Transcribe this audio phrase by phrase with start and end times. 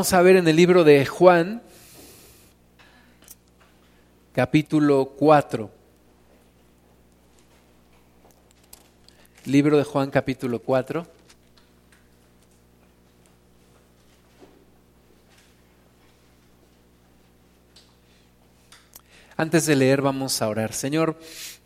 [0.00, 1.60] Vamos a ver en el libro de Juan,
[4.32, 5.70] capítulo 4.
[9.44, 11.06] Libro de Juan, capítulo 4.
[19.36, 20.72] Antes de leer vamos a orar.
[20.72, 21.20] Señor,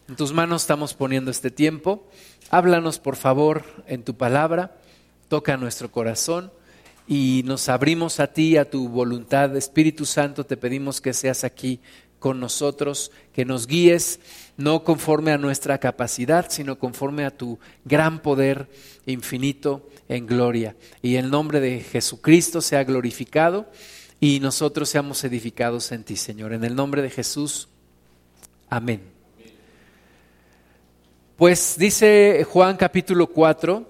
[0.09, 2.09] en tus manos estamos poniendo este tiempo.
[2.51, 4.77] Háblanos por favor en tu palabra.
[5.29, 6.51] Toca nuestro corazón
[7.07, 9.55] y nos abrimos a ti, a tu voluntad.
[9.57, 11.81] Espíritu Santo, te pedimos que seas aquí
[12.19, 14.19] con nosotros, que nos guíes
[14.57, 18.69] no conforme a nuestra capacidad, sino conforme a tu gran poder
[19.05, 20.75] infinito en gloria.
[21.03, 23.71] Y el nombre de Jesucristo sea glorificado
[24.21, 26.55] y nosotros seamos edificados en ti, Señor.
[26.55, 27.69] En el nombre de Jesús,
[28.71, 29.03] amén.
[31.37, 33.87] Pues dice Juan capítulo 4,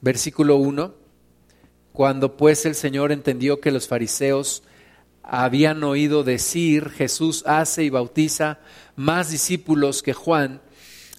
[0.00, 0.95] versículo 1.
[1.96, 4.62] Cuando pues el Señor entendió que los fariseos
[5.22, 8.58] habían oído decir, Jesús hace y bautiza
[8.96, 10.60] más discípulos que Juan,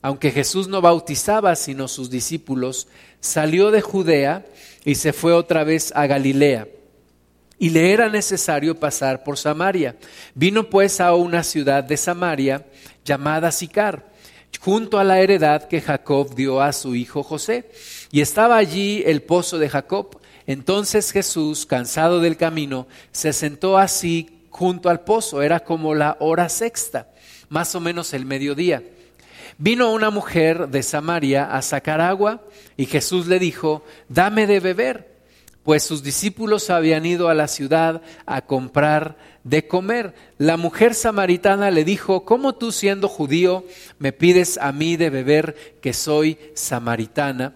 [0.03, 2.87] aunque Jesús no bautizaba sino sus discípulos,
[3.19, 4.45] salió de Judea
[4.85, 6.67] y se fue otra vez a Galilea.
[7.57, 9.95] Y le era necesario pasar por Samaria.
[10.35, 12.67] Vino pues a una ciudad de Samaria
[13.03, 14.11] llamada Sicar,
[14.59, 17.71] junto a la heredad que Jacob dio a su hijo José.
[18.11, 20.16] Y estaba allí el pozo de Jacob.
[20.47, 25.41] Entonces Jesús, cansado del camino, se sentó así junto al pozo.
[25.41, 27.09] Era como la hora sexta,
[27.49, 28.81] más o menos el mediodía.
[29.57, 32.41] Vino una mujer de Samaria a sacar agua
[32.77, 35.17] y Jesús le dijo, dame de beber,
[35.63, 40.13] pues sus discípulos habían ido a la ciudad a comprar de comer.
[40.37, 43.65] La mujer samaritana le dijo, ¿cómo tú siendo judío
[43.99, 47.55] me pides a mí de beber que soy samaritana?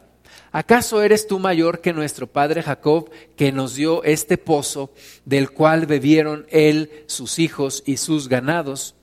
[0.51, 4.91] ¿Acaso eres tú mayor que nuestro padre Jacob, que nos dio este pozo,
[5.25, 8.95] del cual bebieron él, sus hijos y sus ganados?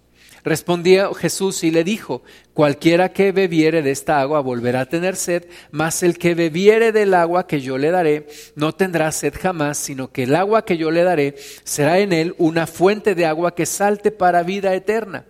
[0.45, 2.23] Respondió Jesús y le dijo,
[2.55, 7.15] cualquiera que bebiere de esta agua volverá a tener sed, mas el que bebiere del
[7.15, 10.91] agua que yo le daré no tendrá sed jamás, sino que el agua que yo
[10.91, 11.35] le daré
[11.65, 15.27] será en él una fuente de agua que salte para vida eterna.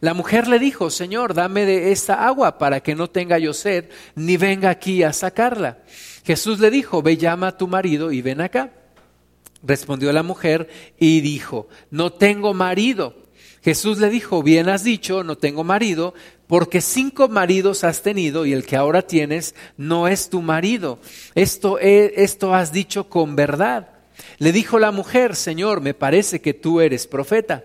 [0.00, 3.86] La mujer le dijo, Señor, dame de esta agua para que no tenga yo sed,
[4.14, 5.78] ni venga aquí a sacarla.
[6.24, 8.70] Jesús le dijo, ve llama a tu marido y ven acá.
[9.62, 13.16] Respondió la mujer y dijo, no tengo marido.
[13.62, 16.14] Jesús le dijo, bien has dicho, no tengo marido,
[16.46, 21.00] porque cinco maridos has tenido y el que ahora tienes no es tu marido.
[21.34, 23.88] Esto, esto has dicho con verdad.
[24.38, 27.64] Le dijo la mujer, Señor, me parece que tú eres profeta.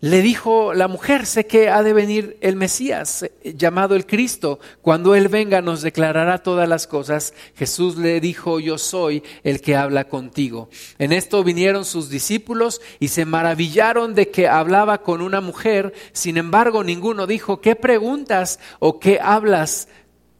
[0.00, 4.60] le dijo la mujer, sé que ha de venir el Mesías, eh, llamado el Cristo.
[4.80, 7.34] Cuando Él venga nos declarará todas las cosas.
[7.56, 10.68] Jesús le dijo, yo soy el que habla contigo.
[11.00, 15.92] En esto vinieron sus discípulos y se maravillaron de que hablaba con una mujer.
[16.12, 19.88] Sin embargo, ninguno dijo, ¿qué preguntas o qué hablas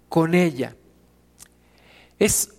[0.08, 0.76] con ella?
[2.20, 2.50] Es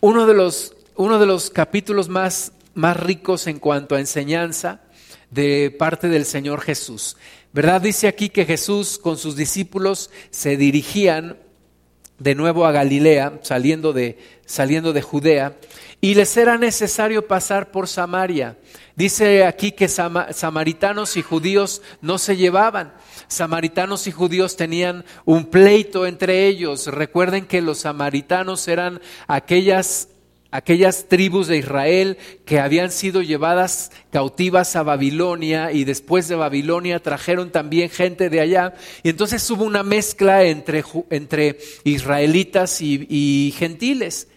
[0.00, 4.80] uno de los, uno de los capítulos más, más ricos en cuanto a enseñanza
[5.30, 7.16] de parte del Señor Jesús.
[7.52, 7.80] ¿Verdad?
[7.80, 11.38] Dice aquí que Jesús con sus discípulos se dirigían
[12.18, 15.56] de nuevo a Galilea, saliendo de, saliendo de Judea,
[16.00, 18.56] y les era necesario pasar por Samaria.
[18.96, 22.94] Dice aquí que samaritanos y judíos no se llevaban.
[23.28, 26.86] Samaritanos y judíos tenían un pleito entre ellos.
[26.86, 30.08] Recuerden que los samaritanos eran aquellas
[30.50, 37.02] aquellas tribus de Israel que habían sido llevadas cautivas a Babilonia y después de Babilonia
[37.02, 38.74] trajeron también gente de allá.
[39.02, 44.28] Y entonces hubo una mezcla entre, entre israelitas y, y gentiles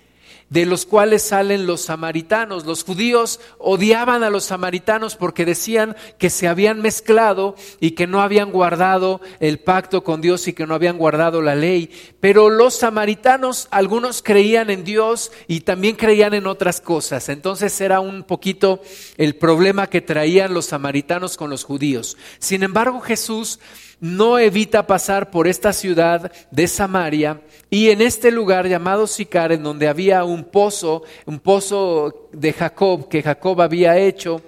[0.52, 2.66] de los cuales salen los samaritanos.
[2.66, 8.22] Los judíos odiaban a los samaritanos porque decían que se habían mezclado y que no
[8.22, 11.90] habían guardado el pacto con Dios y que no habían guardado la ley.
[12.20, 17.30] Pero los samaritanos, algunos creían en Dios y también creían en otras cosas.
[17.30, 18.82] Entonces era un poquito
[19.16, 22.18] el problema que traían los samaritanos con los judíos.
[22.40, 23.58] Sin embargo, Jesús
[24.02, 27.40] no evita pasar por esta ciudad de Samaria
[27.70, 33.08] y en este lugar llamado Sicar, en donde había un pozo, un pozo de Jacob
[33.08, 34.42] que Jacob había hecho,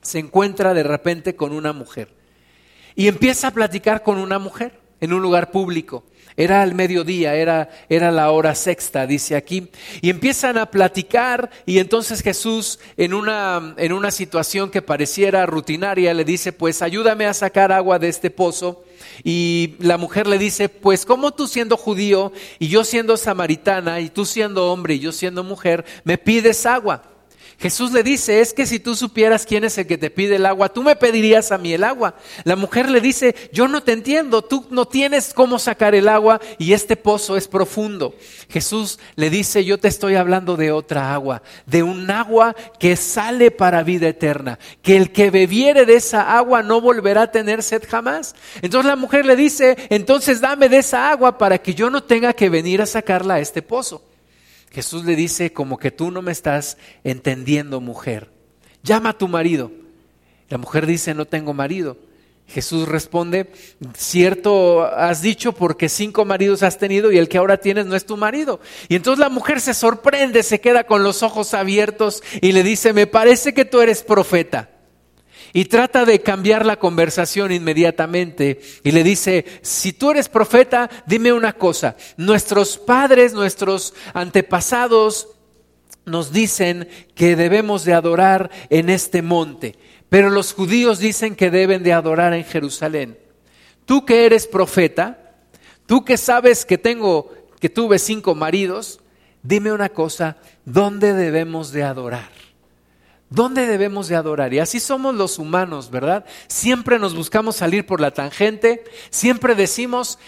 [0.00, 2.14] se encuentra de repente con una mujer.
[2.94, 6.04] Y empieza a platicar con una mujer en un lugar público.
[6.36, 9.68] Era al mediodía, era, era la hora sexta, dice aquí.
[10.02, 16.12] Y empiezan a platicar y entonces Jesús en una, en una situación que pareciera rutinaria
[16.12, 18.84] le dice, pues ayúdame a sacar agua de este pozo.
[19.24, 24.10] Y la mujer le dice, pues como tú siendo judío y yo siendo samaritana y
[24.10, 27.15] tú siendo hombre y yo siendo mujer, me pides agua.
[27.58, 30.44] Jesús le dice, es que si tú supieras quién es el que te pide el
[30.44, 32.14] agua, tú me pedirías a mí el agua.
[32.44, 36.38] La mujer le dice, yo no te entiendo, tú no tienes cómo sacar el agua
[36.58, 38.14] y este pozo es profundo.
[38.50, 43.50] Jesús le dice, yo te estoy hablando de otra agua, de un agua que sale
[43.50, 47.84] para vida eterna, que el que bebiere de esa agua no volverá a tener sed
[47.88, 48.34] jamás.
[48.60, 52.34] Entonces la mujer le dice, entonces dame de esa agua para que yo no tenga
[52.34, 54.02] que venir a sacarla a este pozo.
[54.70, 58.30] Jesús le dice, como que tú no me estás entendiendo, mujer.
[58.82, 59.70] Llama a tu marido.
[60.48, 61.96] La mujer dice, no tengo marido.
[62.48, 63.50] Jesús responde,
[63.96, 68.06] cierto has dicho porque cinco maridos has tenido y el que ahora tienes no es
[68.06, 68.60] tu marido.
[68.88, 72.92] Y entonces la mujer se sorprende, se queda con los ojos abiertos y le dice,
[72.92, 74.75] me parece que tú eres profeta
[75.52, 81.32] y trata de cambiar la conversación inmediatamente y le dice, si tú eres profeta, dime
[81.32, 85.28] una cosa, nuestros padres, nuestros antepasados
[86.04, 89.76] nos dicen que debemos de adorar en este monte,
[90.08, 93.18] pero los judíos dicen que deben de adorar en Jerusalén.
[93.84, 95.34] Tú que eres profeta,
[95.86, 99.00] tú que sabes que tengo que tuve cinco maridos,
[99.42, 102.30] dime una cosa, ¿dónde debemos de adorar?
[103.28, 104.54] ¿Dónde debemos de adorar?
[104.54, 106.24] Y así somos los humanos, ¿verdad?
[106.46, 110.20] Siempre nos buscamos salir por la tangente, siempre decimos,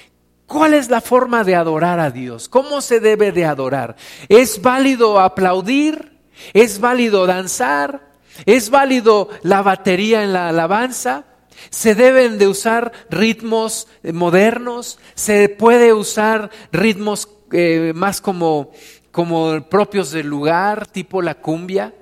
[0.46, 2.48] ¿cuál es la forma de adorar a Dios?
[2.48, 3.94] ¿Cómo se debe de adorar?
[4.28, 6.18] ¿Es válido aplaudir?
[6.52, 8.08] ¿Es válido danzar?
[8.46, 11.24] ¿Es válido la batería en la alabanza?
[11.70, 14.98] ¿Se deben de usar ritmos modernos?
[15.14, 18.72] ¿Se puede usar ritmos eh, más como,
[19.12, 21.94] como propios del lugar, tipo la cumbia?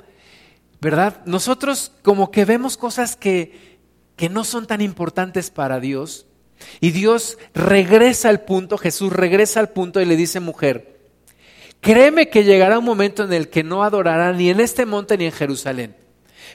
[0.81, 1.23] ¿Verdad?
[1.27, 3.79] Nosotros como que vemos cosas que,
[4.17, 6.27] que no son tan importantes para Dios
[6.81, 10.99] y Dios regresa al punto, Jesús regresa al punto y le dice, mujer,
[11.81, 15.27] créeme que llegará un momento en el que no adorará ni en este monte ni
[15.27, 15.97] en Jerusalén.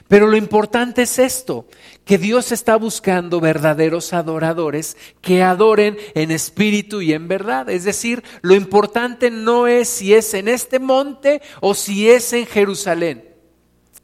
[0.08, 1.66] Pero lo importante es esto,
[2.04, 7.68] que Dios está buscando verdaderos adoradores que adoren en espíritu y en verdad.
[7.70, 12.46] Es decir, lo importante no es si es en este monte o si es en
[12.46, 13.31] Jerusalén.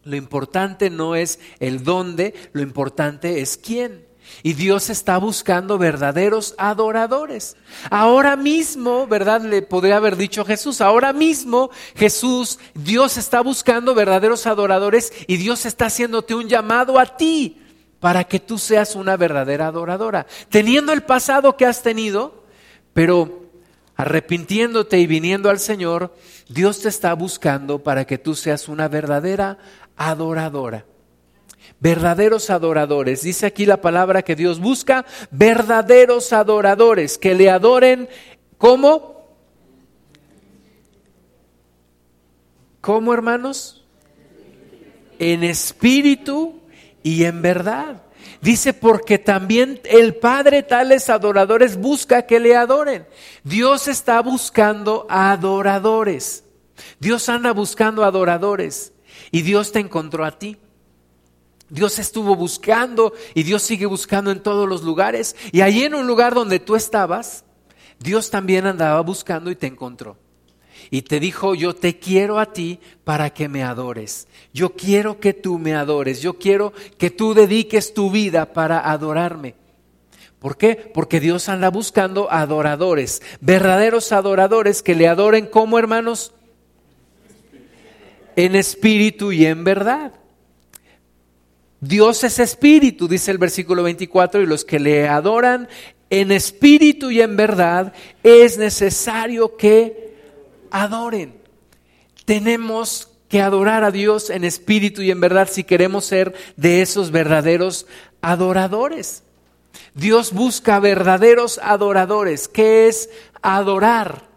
[0.09, 4.09] Lo importante no es el dónde, lo importante es quién.
[4.43, 7.57] Y Dios está buscando verdaderos adoradores.
[7.91, 9.43] Ahora mismo, ¿verdad?
[9.43, 15.67] Le podría haber dicho Jesús, ahora mismo Jesús, Dios está buscando verdaderos adoradores y Dios
[15.67, 17.61] está haciéndote un llamado a ti
[18.01, 20.27] para que tú seas una verdadera adoradora.
[20.49, 22.45] Teniendo el pasado que has tenido,
[22.93, 23.47] pero
[23.97, 26.15] arrepintiéndote y viniendo al Señor,
[26.49, 29.59] Dios te está buscando para que tú seas una verdadera
[29.99, 30.87] adoradora.
[31.81, 33.23] Verdaderos adoradores.
[33.23, 38.09] Dice aquí la palabra que Dios busca verdaderos adoradores que le adoren
[38.57, 39.19] como...
[42.81, 43.85] ¿Cómo hermanos?
[45.19, 46.61] En espíritu
[47.03, 48.03] y en verdad.
[48.41, 53.07] Dice, porque también el Padre tales adoradores busca que le adoren.
[53.43, 56.45] Dios está buscando adoradores.
[57.01, 58.93] Dios anda buscando adoradores.
[59.31, 60.57] Y Dios te encontró a ti.
[61.71, 65.37] Dios estuvo buscando y Dios sigue buscando en todos los lugares.
[65.53, 67.45] Y allí en un lugar donde tú estabas,
[67.99, 70.17] Dios también andaba buscando y te encontró.
[70.91, 74.29] Y te dijo, yo te quiero a ti para que me adores.
[74.55, 76.23] Yo quiero que tú me adores.
[76.23, 79.55] Yo quiero que tú dediques tu vida para adorarme.
[80.39, 80.77] ¿Por qué?
[80.95, 86.33] Porque Dios anda buscando adoradores, verdaderos adoradores que le adoren como hermanos
[88.39, 90.13] en espíritu y en verdad.
[91.81, 95.69] Dios es espíritu, dice el versículo 24, y los que le adoran
[96.09, 97.93] en espíritu y en verdad
[98.23, 100.15] es necesario que
[100.71, 101.35] adoren.
[102.27, 107.11] Tenemos que adorar a Dios en espíritu y en verdad si queremos ser de esos
[107.11, 107.89] verdaderos
[108.23, 109.25] adoradores.
[109.95, 112.47] Dios busca verdaderos adoradores.
[112.47, 113.11] ¿Qué es
[113.43, 114.28] adorar?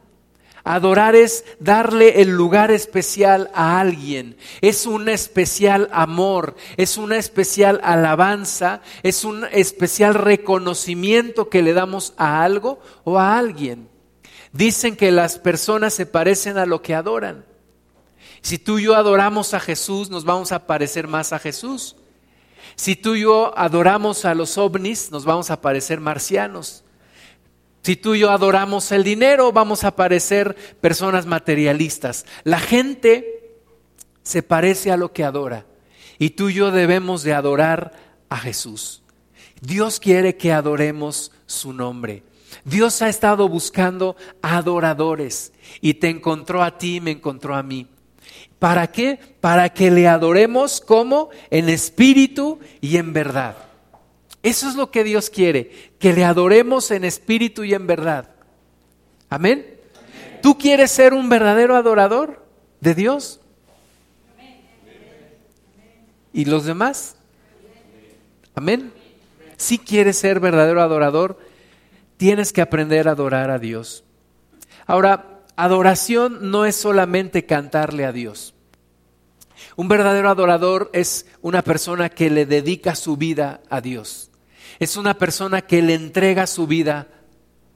[0.64, 7.82] Adorar es darle el lugar especial a alguien, es un especial amor, es una especial
[7.84, 13.90] alabanza, es un especial reconocimiento que le damos a algo o a alguien.
[14.54, 17.46] Dicen que las personas se parecen a lo que adoran.
[18.42, 21.96] Si tú y yo adoramos a Jesús, nos vamos a parecer más a Jesús.
[22.76, 26.84] Si tú y yo adoramos a los ovnis, nos vamos a parecer marcianos.
[27.84, 32.26] Si tú y yo adoramos el dinero, vamos a parecer personas materialistas.
[32.44, 33.58] La gente
[34.24, 35.66] se parece a lo que adora.
[36.20, 37.94] Y tú y yo debemos de adorar
[38.30, 39.02] a Jesús.
[39.62, 42.24] Dios quiere que adoremos su nombre.
[42.66, 47.88] Dios ha estado buscando adoradores y te encontró a ti, me encontró a mí.
[48.60, 49.20] ¿Para qué?
[49.40, 53.58] Para que le adoremos como en espíritu y en verdad.
[54.44, 58.28] Eso es lo que Dios quiere, que le adoremos en espíritu y en verdad.
[59.30, 59.78] Amén.
[60.42, 62.44] ¿Tú quieres ser un verdadero adorador
[62.80, 63.40] de Dios?
[66.34, 67.16] ¿Y los demás?
[68.56, 68.92] Amén.
[69.58, 71.38] Si quieres ser verdadero adorador,
[72.18, 74.04] tienes que aprender a adorar a Dios.
[74.88, 78.56] Ahora, adoración no es solamente cantarle a Dios.
[79.76, 84.31] Un verdadero adorador es una persona que le dedica su vida a Dios.
[84.82, 87.08] Es una persona que le entrega su vida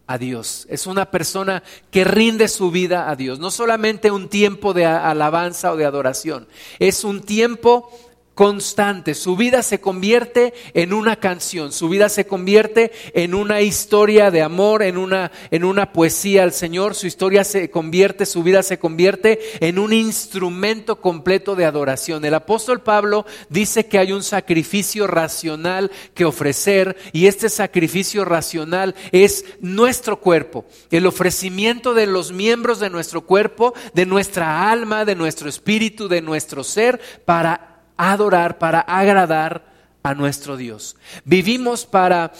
[0.08, 0.66] a Dios.
[0.72, 3.38] Es una persona que rinde su vida a Dios.
[3.38, 6.48] No solamente un tiempo de alabanza o de adoración,
[6.80, 7.92] es un tiempo
[8.36, 9.16] constante.
[9.16, 14.42] Su vida se convierte en una canción, su vida se convierte en una historia de
[14.42, 18.78] amor, en una, en una poesía al Señor, su historia se convierte, su vida se
[18.78, 22.26] convierte en un instrumento completo de adoración.
[22.26, 28.96] El apóstol Pablo dice que hay un sacrificio racional que ofrecer y este sacrificio racional
[29.14, 35.16] es nuestro cuerpo, el ofrecimiento de los miembros de nuestro cuerpo, de nuestra alma, de
[35.16, 39.66] nuestro espíritu, de nuestro ser para adorar, para agradar
[40.04, 40.96] a nuestro Dios.
[41.24, 42.32] Vivimos para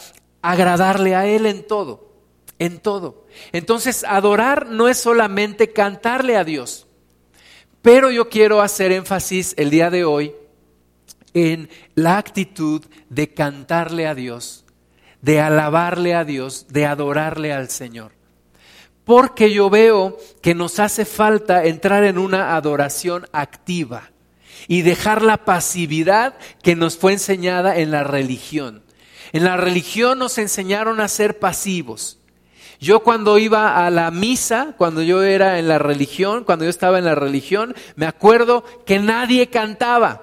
[0.42, 2.12] agradarle a Él en todo,
[2.58, 3.26] en todo.
[3.52, 6.86] Entonces, adorar no es solamente cantarle a Dios,
[7.82, 10.34] pero yo quiero hacer énfasis el día de hoy
[11.34, 14.64] en la actitud de cantarle a Dios,
[15.20, 18.12] de alabarle a Dios, de adorarle al Señor.
[19.04, 24.10] Porque yo veo que nos hace falta entrar en una adoración activa
[24.68, 28.82] y dejar la pasividad que nos fue enseñada en la religión.
[29.32, 32.18] En la religión nos enseñaron a ser pasivos.
[32.78, 36.98] Yo cuando iba a la misa, cuando yo era en la religión, cuando yo estaba
[36.98, 40.22] en la religión, me acuerdo que nadie cantaba.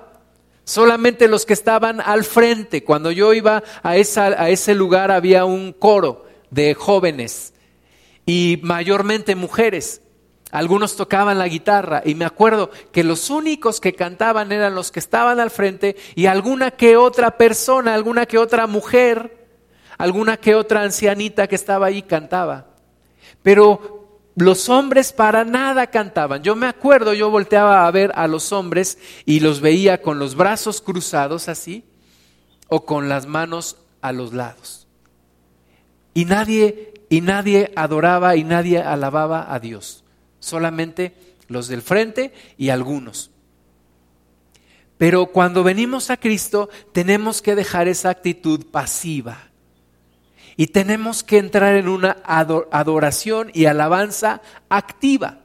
[0.63, 2.83] Solamente los que estaban al frente.
[2.83, 7.53] Cuando yo iba a, esa, a ese lugar había un coro de jóvenes
[8.25, 10.02] y mayormente mujeres.
[10.53, 14.99] Algunos tocaban la guitarra y me acuerdo que los únicos que cantaban eran los que
[14.99, 19.47] estaban al frente y alguna que otra persona, alguna que otra mujer,
[19.97, 22.67] alguna que otra ancianita que estaba ahí cantaba.
[23.41, 26.43] Pero los hombres para nada cantaban.
[26.43, 30.35] Yo me acuerdo, yo volteaba a ver a los hombres y los veía con los
[30.35, 31.83] brazos cruzados así
[32.67, 34.85] o con las manos a los lados.
[36.13, 40.02] Y nadie y nadie adoraba y nadie alababa a Dios
[40.43, 41.15] solamente
[41.47, 43.31] los del frente y algunos.
[44.97, 49.49] Pero cuando venimos a Cristo tenemos que dejar esa actitud pasiva
[50.55, 55.39] y tenemos que entrar en una adoración y alabanza activa.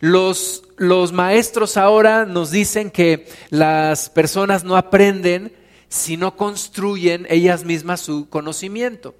[0.00, 5.52] Los, los maestros ahora nos dicen que las personas no aprenden
[5.88, 9.14] si no construyen ellas mismas su conocimiento.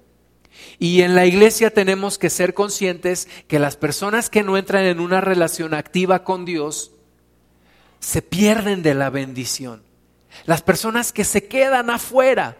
[0.79, 4.99] Y en la iglesia tenemos que ser conscientes que las personas que no entran en
[4.99, 6.91] una relación activa con Dios
[7.99, 9.83] se pierden de la bendición.
[10.45, 12.57] Las personas que se quedan afuera,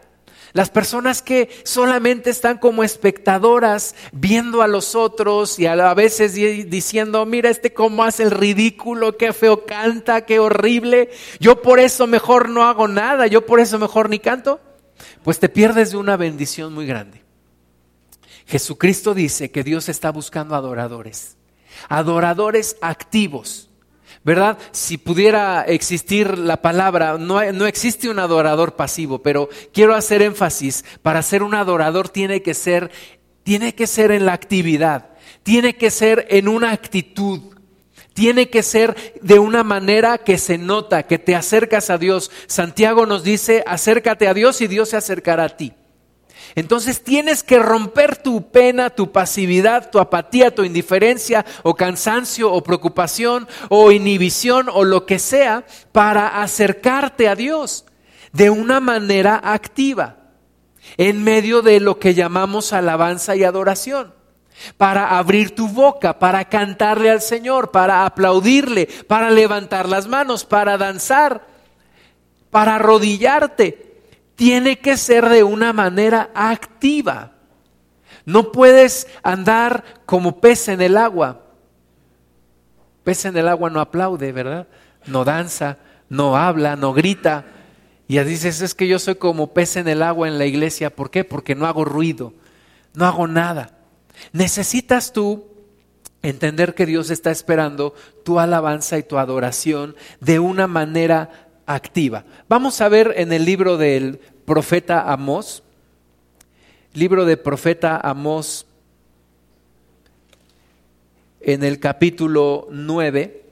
[0.54, 7.26] las personas que solamente están como espectadoras viendo a los otros y a veces diciendo,
[7.26, 12.50] mira este cómo hace el ridículo, qué feo canta, qué horrible, yo por eso mejor
[12.50, 14.60] no hago nada, yo por eso mejor ni canto,
[15.24, 17.22] pues te pierdes de una bendición muy grande.
[18.52, 21.38] Jesucristo dice que Dios está buscando adoradores,
[21.88, 23.70] adoradores activos,
[24.26, 24.58] ¿verdad?
[24.74, 31.22] Si pudiera existir la palabra, no, existe un adorador pasivo, pero quiero hacer énfasis, para
[31.22, 32.92] ser un adorador tiene que ser,
[33.44, 35.12] tiene que ser en la actividad,
[35.44, 37.56] tiene que ser en una actitud,
[38.14, 42.32] tiene que ser de una manera que se nota, que te acercas a Dios.
[42.48, 45.72] Santiago nos dice, acércate a Dios y Dios se acercará a ti.
[46.56, 52.62] Entonces tienes que romper tu pena, tu pasividad, tu apatía, tu indiferencia o cansancio o
[52.64, 57.86] preocupación o inhibición o lo que sea para acercarte a Dios
[58.34, 60.18] de una manera activa
[60.98, 64.14] en medio de lo que llamamos alabanza y adoración.
[64.78, 70.78] Para abrir tu boca, para cantarle al Señor, para aplaudirle, para levantar las manos, para
[70.78, 71.48] danzar,
[72.52, 73.91] para arrodillarte
[74.42, 77.34] tiene que ser de una manera activa.
[78.26, 81.44] No puedes andar como pez en el agua.
[83.04, 84.68] Pez en el agua no aplaude, ¿verdad?
[85.06, 85.78] No danza,
[86.10, 87.46] no habla, no grita.
[88.08, 90.90] Y ya dices, es que yo soy como pez en el agua en la iglesia.
[90.90, 91.24] ¿Por qué?
[91.24, 92.34] Porque no hago ruido,
[92.96, 93.78] no hago nada.
[94.34, 95.46] Necesitas tú
[96.24, 97.94] entender que Dios está esperando
[98.26, 102.26] tu alabanza y tu adoración de una manera activa.
[102.50, 104.20] Vamos a ver en el libro del
[104.52, 105.64] profeta Amós,
[106.94, 108.66] libro de profeta Amós,
[111.40, 113.46] en el capítulo 9,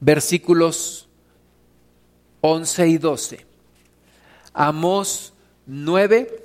[0.00, 1.08] versículos
[2.42, 3.46] 11 y 12.
[4.52, 5.32] Amós
[5.64, 6.44] 9,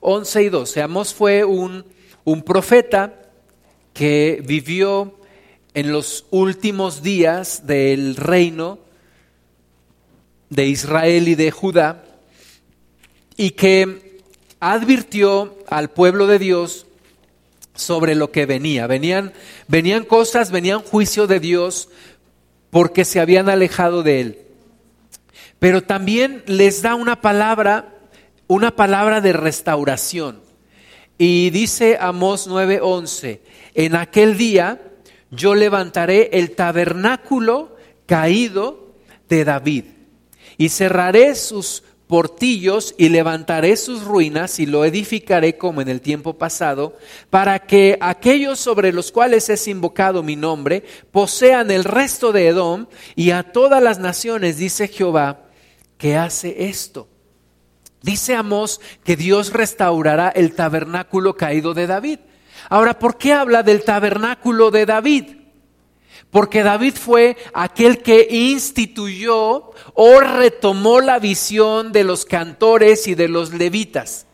[0.00, 0.82] 11 y 12.
[0.82, 1.86] Amós fue un,
[2.24, 3.22] un profeta
[3.94, 5.18] que vivió
[5.72, 8.81] en los últimos días del reino
[10.52, 12.04] de Israel y de Judá,
[13.38, 14.20] y que
[14.60, 16.86] advirtió al pueblo de Dios
[17.74, 18.86] sobre lo que venía.
[18.86, 19.32] Venían,
[19.66, 21.88] venían cosas, venían juicio de Dios
[22.68, 24.38] porque se habían alejado de él.
[25.58, 27.88] Pero también les da una palabra,
[28.46, 30.42] una palabra de restauración.
[31.16, 33.40] Y dice Amós 9:11,
[33.72, 34.82] en aquel día
[35.30, 38.92] yo levantaré el tabernáculo caído
[39.30, 39.84] de David
[40.62, 46.38] y cerraré sus portillos y levantaré sus ruinas y lo edificaré como en el tiempo
[46.38, 46.96] pasado,
[47.30, 52.86] para que aquellos sobre los cuales es invocado mi nombre posean el resto de Edom
[53.16, 55.46] y a todas las naciones, dice Jehová,
[55.98, 57.08] que hace esto.
[58.00, 62.20] Dice Amós que Dios restaurará el tabernáculo caído de David.
[62.68, 65.41] Ahora, ¿por qué habla del tabernáculo de David?
[66.32, 73.28] Porque David fue aquel que instituyó o retomó la visión de los cantores y de
[73.28, 74.24] los levitas.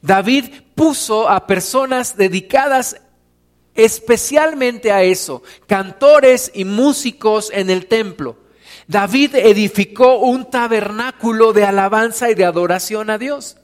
[0.00, 2.96] David puso a personas dedicadas
[3.74, 8.38] especialmente a eso, cantores y músicos en el templo.
[8.88, 13.58] David edificó un tabernáculo de alabanza y de adoración a Dios.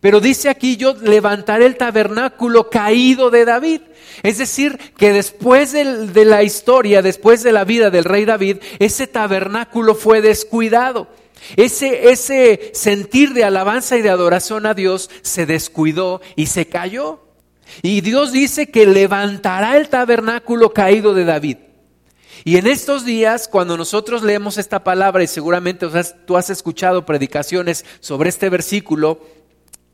[0.00, 3.80] Pero dice aquí, yo levantaré el tabernáculo caído de David.
[4.22, 9.06] Es decir, que después de la historia, después de la vida del rey David, ese
[9.06, 11.08] tabernáculo fue descuidado.
[11.56, 17.20] Ese, ese sentir de alabanza y de adoración a Dios se descuidó y se cayó.
[17.82, 21.56] Y Dios dice que levantará el tabernáculo caído de David.
[22.44, 25.86] Y en estos días, cuando nosotros leemos esta palabra, y seguramente
[26.26, 29.20] tú has escuchado predicaciones sobre este versículo,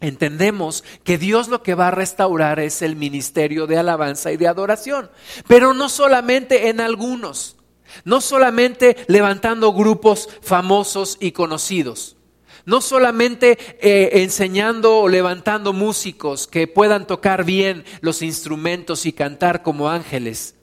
[0.00, 4.48] entendemos que Dios lo que va a restaurar es el ministerio de alabanza y de
[4.48, 5.10] adoración,
[5.46, 7.56] pero no solamente en algunos,
[8.04, 12.16] no solamente levantando grupos famosos y conocidos,
[12.64, 19.62] no solamente eh, enseñando o levantando músicos que puedan tocar bien los instrumentos y cantar
[19.62, 20.55] como ángeles,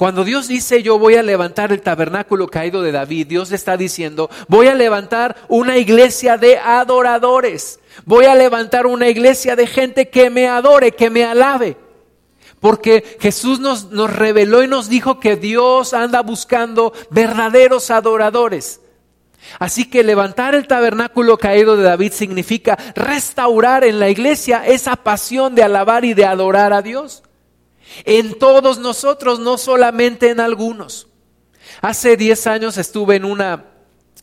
[0.00, 3.76] cuando Dios dice yo voy a levantar el tabernáculo caído de David, Dios le está
[3.76, 7.80] diciendo voy a levantar una iglesia de adoradores.
[8.06, 11.76] Voy a levantar una iglesia de gente que me adore, que me alabe.
[12.60, 18.80] Porque Jesús nos, nos reveló y nos dijo que Dios anda buscando verdaderos adoradores.
[19.58, 25.54] Así que levantar el tabernáculo caído de David significa restaurar en la iglesia esa pasión
[25.54, 27.22] de alabar y de adorar a Dios.
[28.04, 31.08] En todos nosotros, no solamente en algunos.
[31.80, 33.66] Hace 10 años estuve en una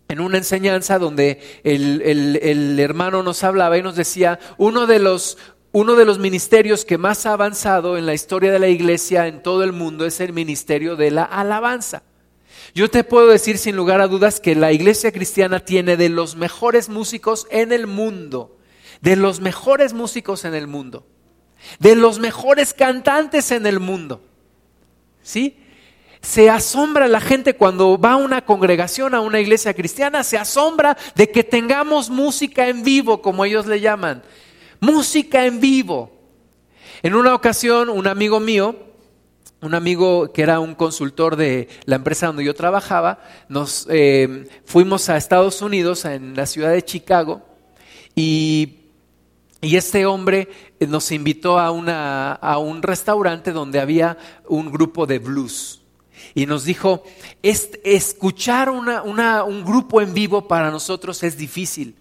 [0.10, 5.38] en una enseñanza donde el, hermano nos hablaba y nos decía, uno de, los,
[5.74, 9.44] uno de los ministerios que más ha avanzado en la historia de la iglesia en
[9.44, 12.04] todo el mundo es el ministerio de la alabanza.
[12.74, 16.36] Yo te puedo decir sin lugar a dudas que la iglesia cristiana tiene de los
[16.36, 18.58] mejores músicos en el mundo,
[19.02, 21.06] de los mejores músicos en el mundo,
[21.80, 24.22] de los mejores cantantes en el mundo.
[25.22, 25.58] ¿Sí?
[26.22, 30.98] se asombra la gente cuando va a una congregación, a una iglesia cristiana, se asombra
[31.16, 34.24] de que tengamos música en vivo, como ellos le llaman.
[34.80, 36.12] Música en vivo.
[37.04, 38.76] En una ocasión, un amigo mío,
[39.62, 45.10] un amigo que era un consultor de la empresa donde yo trabajaba, nos eh, fuimos
[45.10, 47.42] a Estados Unidos, en la ciudad de Chicago,
[48.16, 48.77] y,
[49.62, 54.18] este hombre nos invitó a, un restaurante donde había
[54.48, 55.82] un grupo de blues
[56.36, 57.04] y nos dijo,
[57.42, 61.96] escuchar un grupo en vivo para nosotros es difícil,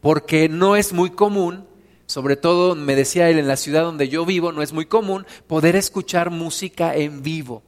[0.00, 1.66] porque no es muy común,
[2.06, 5.26] sobre todo me decía él, en la ciudad donde yo vivo, no es muy común
[5.46, 7.62] poder escuchar música en vivo.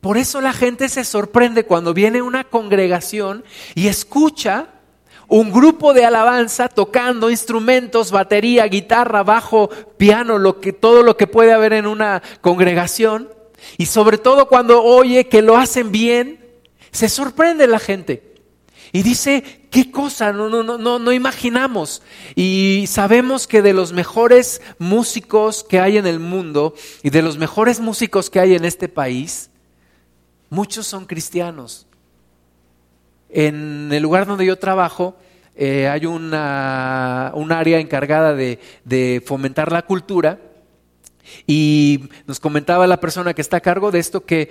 [0.00, 4.77] Por eso la gente se sorprende cuando viene una congregación y escucha
[5.28, 11.26] un grupo de alabanza tocando instrumentos, batería, guitarra, bajo, piano, lo que, todo lo que
[11.26, 13.28] puede haber en una congregación.
[13.76, 16.44] Y sobre todo cuando oye que lo hacen bien,
[16.90, 18.28] se sorprende la gente.
[18.90, 22.00] Y dice, qué cosa, no, no, no, no imaginamos.
[22.34, 27.36] Y sabemos que de los mejores músicos que hay en el mundo y de los
[27.36, 29.50] mejores músicos que hay en este país,
[30.48, 31.87] muchos son cristianos.
[33.28, 35.16] En el lugar donde yo trabajo
[35.54, 40.38] eh, hay una, un área encargada de, de fomentar la cultura
[41.46, 44.50] y nos comentaba la persona que está a cargo de esto que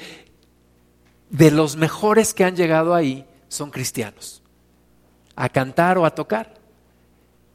[1.30, 4.42] de los mejores que han llegado ahí son cristianos,
[5.36, 6.54] a cantar o a tocar.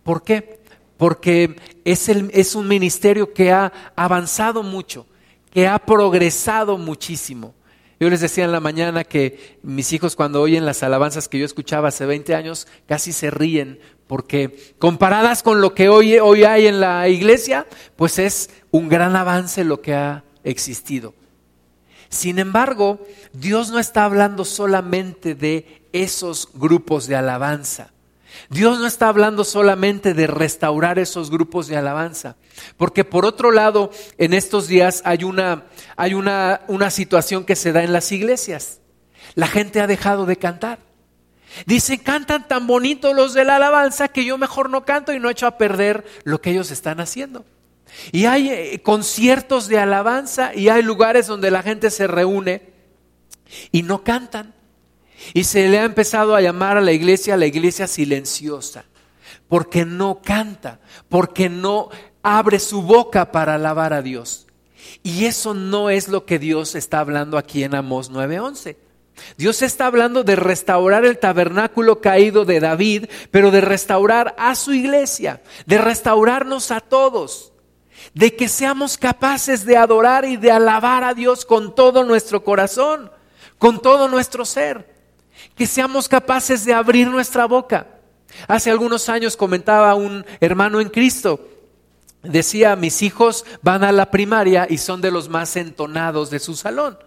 [0.03, 0.61] ¿Por qué?
[0.97, 5.07] Porque es, el, es un ministerio que ha avanzado mucho,
[5.51, 7.55] que ha progresado muchísimo.
[8.03, 11.45] Yo les decía en la mañana que mis hijos cuando oyen las alabanzas que yo
[11.45, 16.67] escuchaba hace 20 años casi se ríen porque comparadas con lo que hoy, hoy hay
[16.67, 21.15] en la iglesia, pues es un gran avance lo que ha existido.
[22.09, 22.99] Sin embargo,
[23.35, 27.93] Dios no está hablando solamente de esos grupos de alabanza.
[28.49, 32.37] Dios no está hablando solamente de restaurar esos grupos de alabanza,
[32.77, 35.67] porque por otro lado, en estos días hay una,
[35.97, 38.81] hay una, una situación que se da en las iglesias.
[39.35, 40.79] La gente ha dejado de cantar.
[41.67, 45.29] Dicen, cantan tan bonito los de la alabanza que yo mejor no canto y no
[45.29, 47.45] echo a perder lo que ellos están haciendo.
[48.11, 52.73] Y hay eh, conciertos de alabanza y hay lugares donde la gente se reúne
[53.71, 54.55] y no cantan.
[55.35, 58.85] Y se le ha empezado a llamar a la iglesia la iglesia silenciosa,
[59.49, 61.91] porque no canta, porque no
[62.23, 64.47] abre su boca para alabar a Dios.
[65.03, 68.77] Y eso no es lo que Dios está hablando aquí en Amós 9:11.
[69.37, 74.73] Dios está hablando de restaurar el tabernáculo caído de David, pero de restaurar a su
[74.73, 77.53] iglesia, de restaurarnos a todos,
[78.15, 83.11] de que seamos capaces de adorar y de alabar a Dios con todo nuestro corazón,
[83.59, 84.92] con todo nuestro ser
[85.55, 87.87] que seamos capaces de abrir nuestra boca.
[88.49, 91.49] Hace algunos años comentaba un hermano en Cristo,
[92.23, 96.55] decía, mis hijos van a la primaria y son de los más entonados de su
[96.55, 96.99] salón.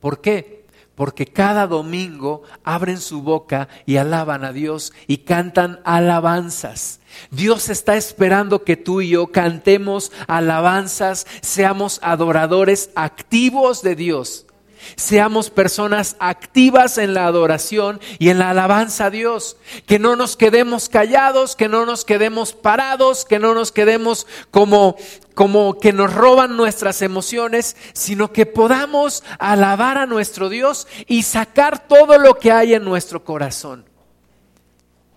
[0.00, 0.66] ¿Por qué?
[0.94, 7.00] Porque cada domingo abren su boca y alaban a Dios y cantan alabanzas.
[7.30, 14.47] Dios está esperando que tú y yo cantemos alabanzas, seamos adoradores activos de Dios
[14.96, 19.56] seamos personas activas en la adoración y en la alabanza a Dios.
[19.86, 24.96] Que no nos quedemos callados, que no nos quedemos parados, que no nos quedemos como,
[25.34, 31.86] como que nos roban nuestras emociones, sino que podamos alabar a nuestro Dios y sacar
[31.86, 33.84] todo lo que hay en nuestro corazón.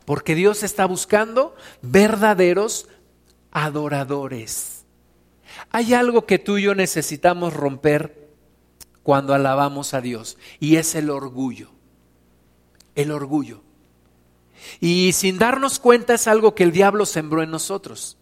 [0.06, 2.88] Porque Dios está buscando verdaderos
[3.52, 4.86] adoradores.
[5.71, 8.20] Hay algo que tú y yo necesitamos romper
[9.03, 10.37] cuando alabamos a Dios.
[10.59, 11.69] Y es el orgullo.
[12.95, 13.61] El orgullo.
[14.79, 18.17] Y sin darnos cuenta es algo que el diablo sembró en nosotros.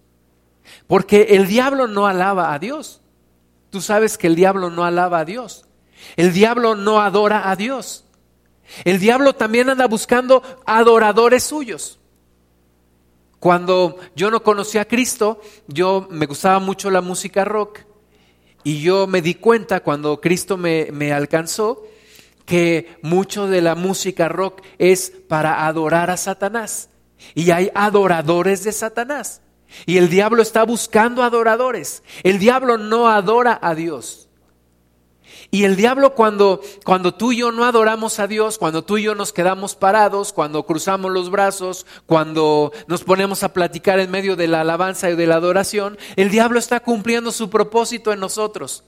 [0.88, 3.02] Porque el diablo no alaba a Dios.
[3.70, 5.66] Tú sabes que el diablo no alaba a Dios.
[6.16, 8.06] El diablo no adora a Dios.
[8.84, 12.00] El diablo también anda buscando adoradores suyos.
[13.40, 17.80] Cuando yo no conocía a Cristo, yo me gustaba mucho la música rock
[18.70, 21.88] y yo me di cuenta cuando Cristo me, me alcanzó
[22.46, 26.90] que mucho de la música rock es para adorar a Satanás.
[27.34, 29.42] Y hay adoradores de Satanás.
[29.88, 32.04] Y el diablo está buscando adoradores.
[32.22, 34.29] El diablo no adora a Dios.
[35.52, 39.04] Y el diablo cuando, cuando tú y yo no adoramos a Dios, cuando tú y
[39.04, 44.36] yo nos quedamos parados, cuando cruzamos los brazos, cuando nos ponemos a platicar en medio
[44.36, 48.84] de la alabanza y de la adoración, el diablo está cumpliendo su propósito en nosotros.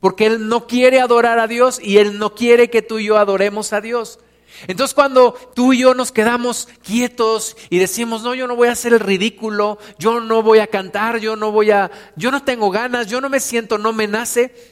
[0.00, 3.18] porque Él no quiere adorar a Dios y Él no quiere que tú y yo
[3.18, 4.18] adoremos a Dios.
[4.66, 8.72] Entonces cuando tú y yo nos quedamos quietos y decimos, no, yo no voy a
[8.72, 12.70] hacer el ridículo, yo no voy a cantar, yo no voy a, yo no tengo
[12.70, 14.71] ganas, yo no me siento, no me nace,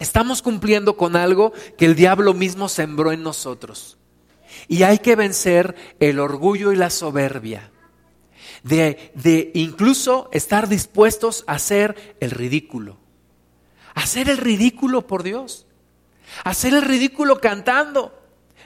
[0.00, 3.98] estamos cumpliendo con algo que el diablo mismo sembró en nosotros.
[4.66, 7.70] Y hay que vencer el orgullo y la soberbia.
[8.64, 12.98] De, de incluso estar dispuestos a hacer el ridículo.
[13.94, 15.66] Hacer el ridículo por Dios.
[16.44, 18.18] Hacer el ridículo cantando.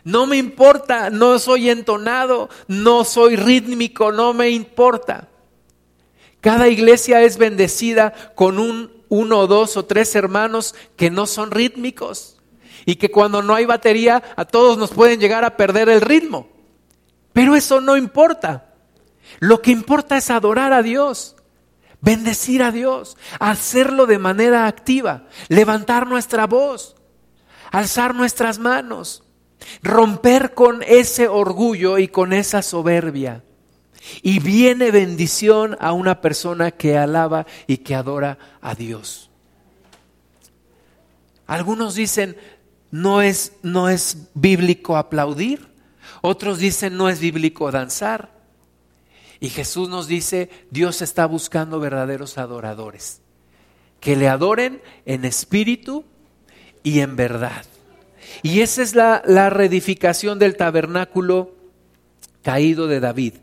[0.05, 5.29] No me importa, no soy entonado, no soy rítmico, no me importa.
[6.43, 12.37] Cada iglesia es bendecida con un, uno, dos o tres hermanos que no son rítmicos
[12.87, 16.49] y que cuando no hay batería a todos nos pueden llegar a perder el ritmo.
[17.33, 18.75] Pero eso no importa.
[19.41, 21.37] Lo que importa es adorar a Dios,
[22.01, 26.97] bendecir a Dios, hacerlo de manera activa, levantar nuestra voz,
[27.73, 29.25] alzar nuestras manos,
[29.83, 33.43] romper con ese orgullo y con esa soberbia.
[34.23, 39.31] Y viene bendición a una persona que alaba y que adora a Dios.
[41.47, 42.37] Algunos dicen,
[42.91, 45.67] no es, no es bíblico aplaudir.
[46.23, 48.35] Otros dicen, no es bíblico danzar.
[49.41, 53.21] Y Jesús nos dice, Dios está buscando verdaderos adoradores,
[54.01, 56.05] que le adoren en espíritu
[56.83, 57.65] y en verdad.
[58.43, 61.55] Y esa es la, reedificación del tabernáculo
[62.43, 63.35] caído de David.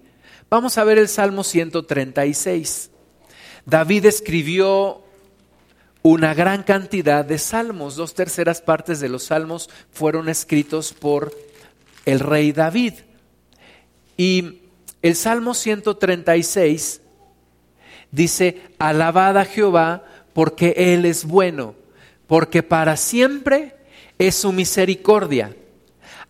[0.52, 2.92] Vamos a ver el Salmo 136.
[3.66, 5.02] David escribió
[6.02, 11.34] una gran cantidad de salmos, dos terceras partes de los salmos fueron escritos por
[12.06, 12.96] el rey David.
[14.18, 14.64] Y
[15.02, 17.00] el Salmo 136
[18.12, 21.76] dice, alabad a Jehová porque Él es bueno,
[22.28, 23.78] porque para siempre
[24.20, 25.56] es su misericordia.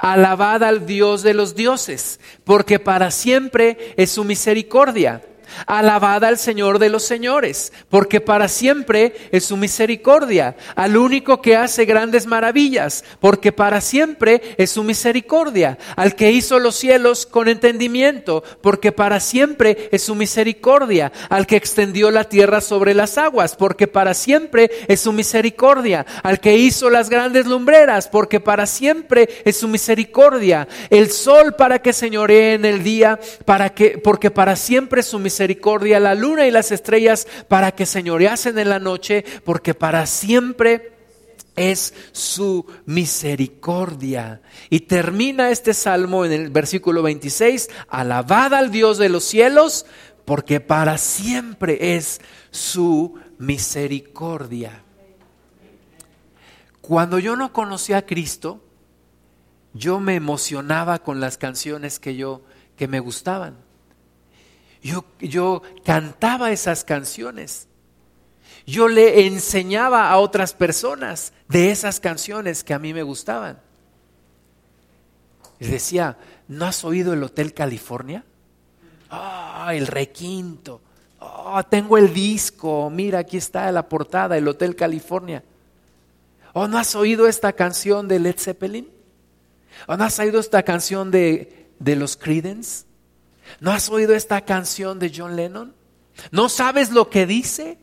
[0.01, 5.21] Alabad al Dios de los dioses, porque para siempre es su misericordia.
[5.65, 10.55] Alabad al Señor de los señores, porque para siempre es su misericordia.
[10.75, 15.77] Al único que hace grandes maravillas, porque para siempre es su misericordia.
[15.95, 21.11] Al que hizo los cielos con entendimiento, porque para siempre es su misericordia.
[21.29, 26.05] Al que extendió la tierra sobre las aguas, porque para siempre es su misericordia.
[26.23, 30.67] Al que hizo las grandes lumbreras, porque para siempre es su misericordia.
[30.89, 35.19] El sol para que señoree en el día, para que, porque para siempre es su
[35.19, 40.05] misericordia misericordia la luna y las estrellas para que señoreasen en la noche, porque para
[40.05, 40.91] siempre
[41.55, 44.41] es su misericordia.
[44.69, 49.87] Y termina este salmo en el versículo 26, alabad al Dios de los cielos,
[50.25, 54.83] porque para siempre es su misericordia.
[56.81, 58.63] Cuando yo no conocía a Cristo,
[59.73, 62.43] yo me emocionaba con las canciones que yo
[62.75, 63.70] que me gustaban.
[64.81, 67.67] Yo, cantaba esas canciones.
[68.65, 73.59] Yo le enseñaba a otras personas de esas canciones que a mí me gustaban.
[75.59, 76.17] Les decía,
[76.47, 78.23] ¿no has oído el Hotel California?
[79.11, 80.81] Ah, el requinto.
[81.19, 82.89] Oh, tengo el disco.
[82.89, 85.43] Mira, aquí está la portada, el Hotel California.
[86.53, 88.89] ¿O no has oído esta canción de Led Zeppelin?
[89.87, 92.85] ¿O no has oído esta canción de, de los Creedence?
[93.59, 95.73] ¿No has oído esta canción de John Lennon?
[96.31, 97.77] ¿No sabes lo que dice?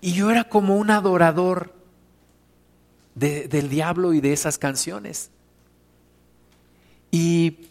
[0.00, 1.74] Y yo era como un adorador
[3.14, 5.30] del diablo y de esas canciones.
[7.10, 7.70] Y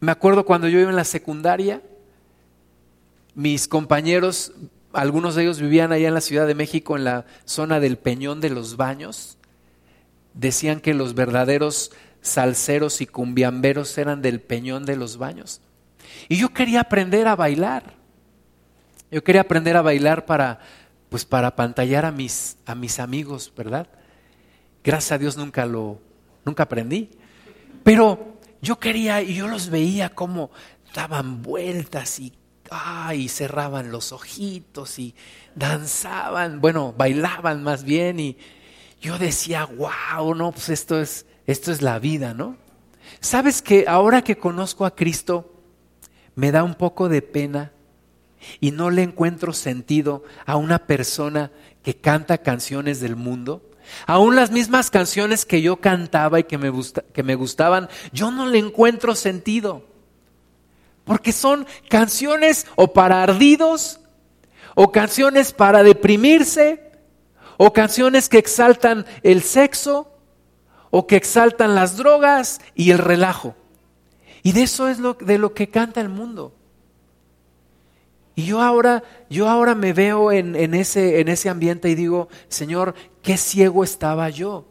[0.00, 1.82] me acuerdo cuando yo iba en la secundaria,
[3.34, 4.52] mis compañeros,
[4.92, 8.40] algunos de ellos vivían allá en la Ciudad de México, en la zona del Peñón
[8.40, 9.38] de los Baños,
[10.34, 11.92] decían que los verdaderos
[12.22, 15.60] salseros y cumbiamberos eran del peñón de los baños.
[16.28, 17.94] Y yo quería aprender a bailar.
[19.10, 20.60] Yo quería aprender a bailar para,
[21.10, 23.88] pues para pantallar a mis, a mis amigos, ¿verdad?
[24.82, 26.00] Gracias a Dios nunca lo,
[26.44, 27.10] nunca aprendí.
[27.82, 30.50] Pero yo quería y yo los veía como
[30.94, 32.32] daban vueltas y,
[33.14, 35.14] y cerraban los ojitos y
[35.54, 38.38] danzaban, bueno, bailaban más bien y
[39.00, 42.56] yo decía, wow, no, pues esto es, esto es la vida, ¿no?
[43.20, 45.52] ¿Sabes que ahora que conozco a Cristo,
[46.34, 47.72] me da un poco de pena
[48.60, 51.50] y no le encuentro sentido a una persona
[51.82, 53.62] que canta canciones del mundo?
[54.06, 56.72] Aún las mismas canciones que yo cantaba y que me,
[57.12, 59.84] que me gustaban, yo no le encuentro sentido.
[61.04, 64.00] Porque son canciones o para ardidos,
[64.74, 66.92] o canciones para deprimirse,
[67.56, 70.11] o canciones que exaltan el sexo
[70.94, 73.56] o que exaltan las drogas y el relajo.
[74.42, 76.52] Y de eso es lo, de lo que canta el mundo.
[78.34, 82.94] Y yo ahora, yo ahora me veo en, ese, en ese ambiente y digo, Señor,
[83.22, 84.66] qué ciego estaba yo.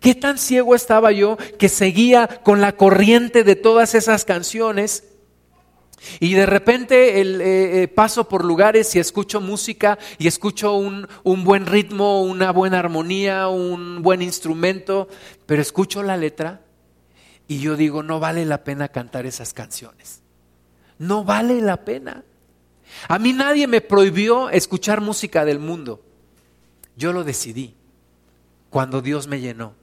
[0.00, 5.04] Qué tan ciego estaba yo que seguía con la corriente de todas esas canciones
[6.20, 11.08] y de repente el, eh, eh, paso por lugares y escucho música y escucho un,
[11.24, 15.08] un buen ritmo, una buena armonía, un buen instrumento,
[15.46, 16.60] pero escucho la letra
[17.48, 20.22] y yo digo, no vale la pena cantar esas canciones.
[20.98, 22.24] No vale la pena.
[23.08, 26.02] A mí nadie me prohibió escuchar música del mundo.
[26.96, 27.74] Yo lo decidí
[28.70, 29.74] cuando Dios me llenó.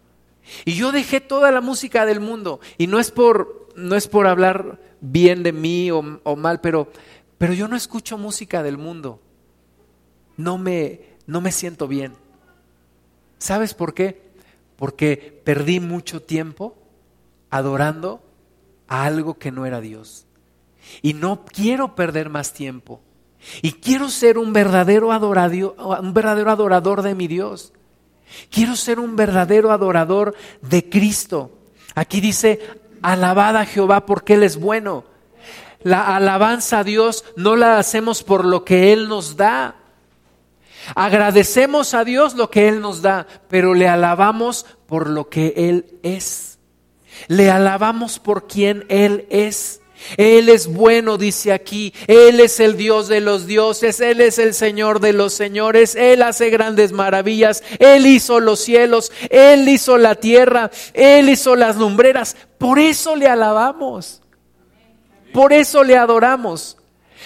[0.65, 2.59] Y yo dejé toda la música del mundo.
[2.77, 6.01] Y no es por, no es por hablar bien de mí o,
[6.35, 6.89] mal, pero,
[7.37, 9.19] pero yo no escucho música del mundo.
[10.37, 12.13] No me, no me siento bien.
[13.37, 14.23] ¿Sabes por qué?
[14.77, 16.75] Porque perdí mucho tiempo
[17.49, 18.23] adorando
[18.87, 20.25] a algo que no era Dios.
[21.01, 23.01] Y no quiero perder más tiempo.
[23.61, 27.73] Y quiero ser un verdadero, adoradio, un verdadero adorador de mi Dios.
[28.49, 31.51] Quiero ser un verdadero adorador de Cristo.
[31.93, 32.59] Aquí dice,
[33.03, 35.03] alabad a Jehová porque Él es bueno.
[35.83, 39.75] La alabanza a Dios no la hacemos por lo que Él nos da.
[40.95, 45.99] Agradecemos a Dios lo que Él nos da, pero le alabamos por lo que Él
[46.03, 46.57] es.
[47.27, 49.81] Le alabamos por quien Él es.
[50.17, 51.93] Él es bueno, dice aquí.
[52.07, 53.99] Él es el Dios de los dioses.
[53.99, 55.95] Él es el Señor de los señores.
[55.95, 57.63] Él hace grandes maravillas.
[57.79, 59.11] Él hizo los cielos.
[59.29, 60.71] Él hizo la tierra.
[60.93, 62.35] Él hizo las lumbreras.
[62.57, 64.21] Por eso le alabamos.
[65.33, 66.77] Por eso le adoramos.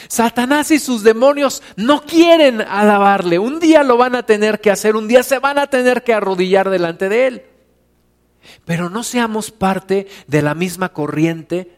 [0.07, 3.39] Satanás y sus demonios no quieren alabarle.
[3.39, 4.95] Un día lo van a tener que hacer.
[4.95, 7.43] Un día se van a tener que arrodillar delante de él.
[8.65, 11.76] Pero no seamos parte de la misma corriente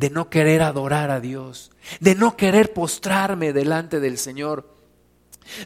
[0.00, 4.74] de no querer adorar a Dios, de no querer postrarme delante del Señor,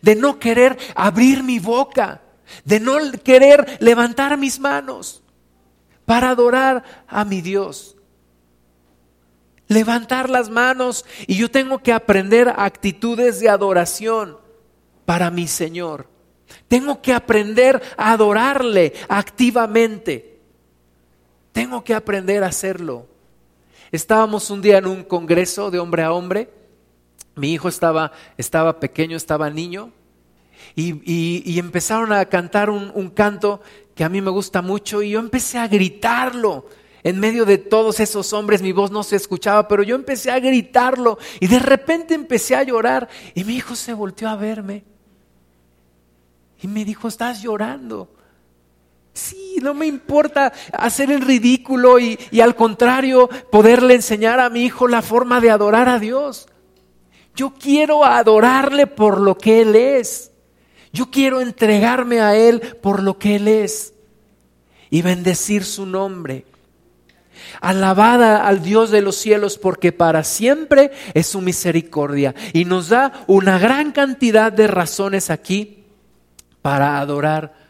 [0.03, 2.21] de no querer abrir mi boca,
[2.65, 5.23] de no querer levantar mis manos
[6.05, 7.95] para adorar a mi Dios.
[9.69, 14.37] Levantar las manos y yo tengo que aprender actitudes de adoración
[15.05, 16.09] para mi Señor.
[16.67, 20.41] Tengo que aprender a adorarle activamente.
[21.53, 23.14] Tengo que aprender a hacerlo.
[23.95, 26.51] Estábamos un día en un congreso de hombre a hombre.
[27.37, 29.93] Mi hijo estaba, estaba pequeño, estaba niño.
[30.75, 33.61] Y, empezaron a cantar un, canto
[33.95, 36.67] que a mí me gusta mucho y yo empecé a gritarlo.
[37.05, 40.41] En medio de todos esos hombres mi voz no se escuchaba, pero yo empecé a
[40.41, 44.83] gritarlo y de repente empecé a llorar y mi hijo se volteó a verme
[46.61, 48.09] y me dijo, estás llorando.
[49.15, 54.89] Sí, no me importa hacer el ridículo y, al contrario poderle enseñar a mi hijo
[54.89, 56.49] la forma de adorar a Dios.
[57.37, 60.33] Yo quiero adorarle por lo que Él es.
[60.93, 63.95] Yo quiero entregarme a Él por lo que Él es
[64.91, 66.45] y bendecir su nombre.
[67.61, 73.25] Alabada al Dios de los cielos porque para siempre es su misericordia y nos da
[73.29, 75.85] una gran cantidad de razones aquí
[76.63, 77.64] para adorar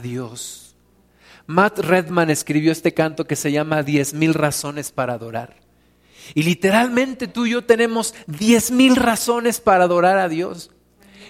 [0.00, 0.76] Dios.
[1.46, 5.56] Matt Redman escribió este canto que se llama Diez mil razones para adorar.
[6.34, 10.70] Y literalmente tú y yo tenemos diez mil razones para adorar a Dios.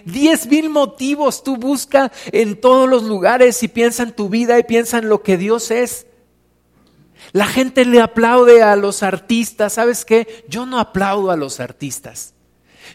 [0.05, 4.63] Diez mil motivos tú busca en todos los lugares y piensa en tu vida y
[4.63, 6.07] piensa en lo que Dios es.
[7.33, 9.73] La gente le aplaude a los artistas.
[9.73, 10.45] ¿Sabes qué?
[10.49, 12.35] Yo no aplaudo a los artistas.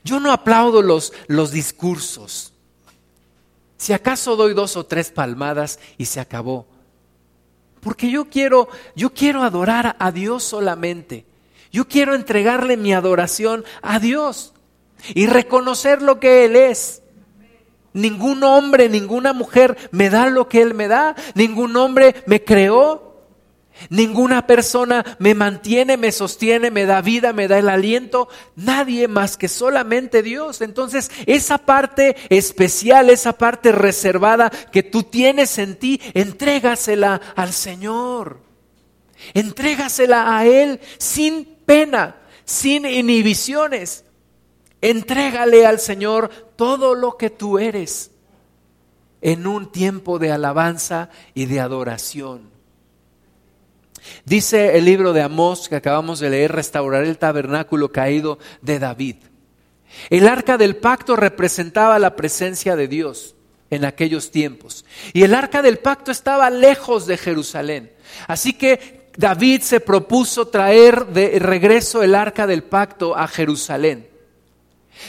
[0.03, 2.48] Yo no aplaudo los, los discursos.
[3.79, 6.67] Si acaso doy dos o tres palmadas y se acabó.
[7.79, 11.25] Porque yo quiero, yo quiero adorar a Dios solamente.
[11.71, 14.53] Yo quiero entregarle mi adoración a Dios
[15.15, 17.03] y reconocer lo que Él es.
[17.93, 21.15] Ningún hombre, ninguna mujer me da lo que Él me da.
[21.33, 23.08] Ningún hombre me creó
[23.89, 28.27] Ninguna persona me mantiene, me sostiene, me da vida, me da el aliento.
[28.55, 30.61] Nadie más que solamente Dios.
[30.61, 38.41] Entonces, esa parte especial, esa parte reservada que tú tienes en ti, entrégasela al Señor.
[39.33, 44.05] Entrégasela a Él sin pena, sin inhibiciones.
[44.81, 48.11] Entrégale al Señor todo lo que tú eres
[49.21, 52.58] en un tiempo de alabanza y de adoración.
[54.25, 59.15] Dice el libro de Amós que acabamos de leer, restaurar el tabernáculo caído de David.
[60.09, 63.35] El arca del pacto representaba la presencia de Dios
[63.69, 64.85] en aquellos tiempos.
[65.13, 67.91] Y el arca del pacto estaba lejos de Jerusalén.
[68.27, 74.07] Así que David se propuso traer de regreso el arca del pacto a Jerusalén.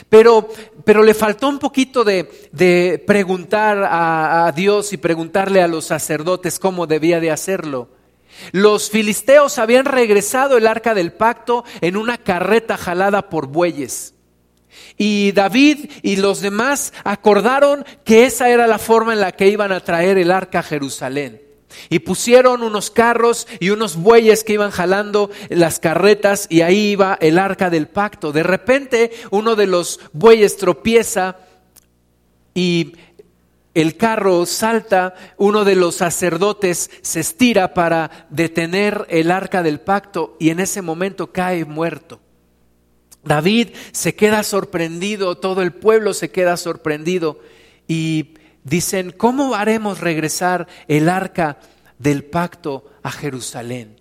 [0.09, 0.49] Pero,
[0.85, 6.59] pero le faltó un poquito de, preguntar a, a Dios y preguntarle a los sacerdotes
[6.59, 7.89] cómo debía de hacerlo.
[8.53, 14.15] Los filisteos habían regresado el arca del pacto en una carreta jalada por bueyes.
[14.97, 19.73] Y David y los demás acordaron que esa era la forma en la que iban
[19.73, 21.43] a traer el arca a Jerusalén.
[21.89, 27.17] Y pusieron unos carros y unos bueyes que iban jalando las carretas y ahí iba
[27.21, 28.33] el arca del pacto.
[28.33, 31.37] De repente uno de los bueyes tropieza
[32.55, 32.95] y
[33.75, 40.37] el carro salta, uno de los sacerdotes se estira para detener el arca del pacto
[40.41, 42.21] y en ese momento cae muerto.
[43.23, 47.41] David se queda sorprendido, todo el pueblo se queda sorprendido
[47.87, 51.59] y dicen, ¿cómo haremos regresar el arca
[51.99, 54.01] del pacto a Jerusalén?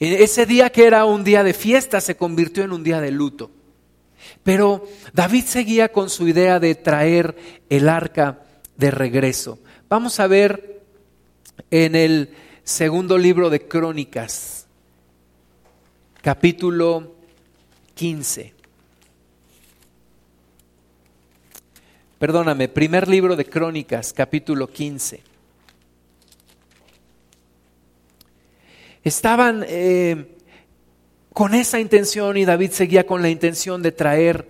[0.00, 3.50] Ese día que era un día de fiesta se convirtió en un día de luto.
[4.42, 7.36] Pero David seguía con su idea de traer
[7.68, 8.43] el arca
[8.76, 9.58] de regreso.
[9.88, 10.82] Vamos a ver
[11.70, 12.30] en el
[12.64, 14.66] segundo libro de Crónicas,
[16.22, 17.14] capítulo
[17.94, 18.54] 15.
[22.18, 25.20] Perdóname, primer libro de Crónicas, capítulo 15.
[29.02, 30.38] Estaban eh,
[31.34, 34.48] con esa intención y David seguía con la intención de traer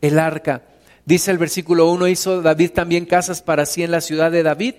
[0.00, 0.62] el arca.
[1.10, 4.74] Dice el versículo 1, hizo David también casas para sí en la ciudad de David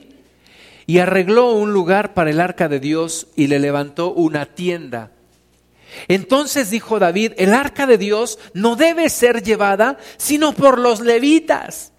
[0.88, 5.12] y arregló un lugar para el arca de Dios y le levantó una tienda.
[6.08, 11.92] Entonces dijo David, el arca de Dios no debe ser llevada sino por los levitas,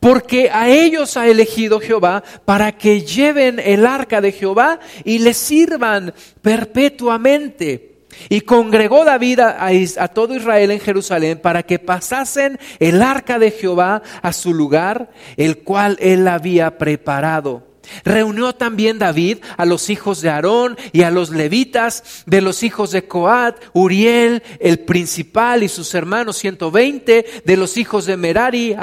[0.00, 5.34] porque a ellos ha elegido Jehová para que lleven el arca de Jehová y le
[5.34, 7.89] sirvan perpetuamente.
[8.28, 14.02] Y congregó David a, todo Israel en Jerusalén para que pasasen el arca de Jehová
[14.22, 17.70] a su lugar, el cual él había preparado.
[18.04, 22.92] Reunió también David a los hijos de Aarón y a los levitas de los hijos
[22.92, 28.76] de Coat, Uriel, el principal y sus hermanos 120, de los hijos de Merari,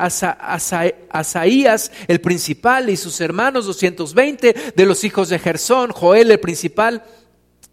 [1.10, 7.04] Asaías, el principal y sus hermanos 220, de los hijos de Gersón, Joel, el principal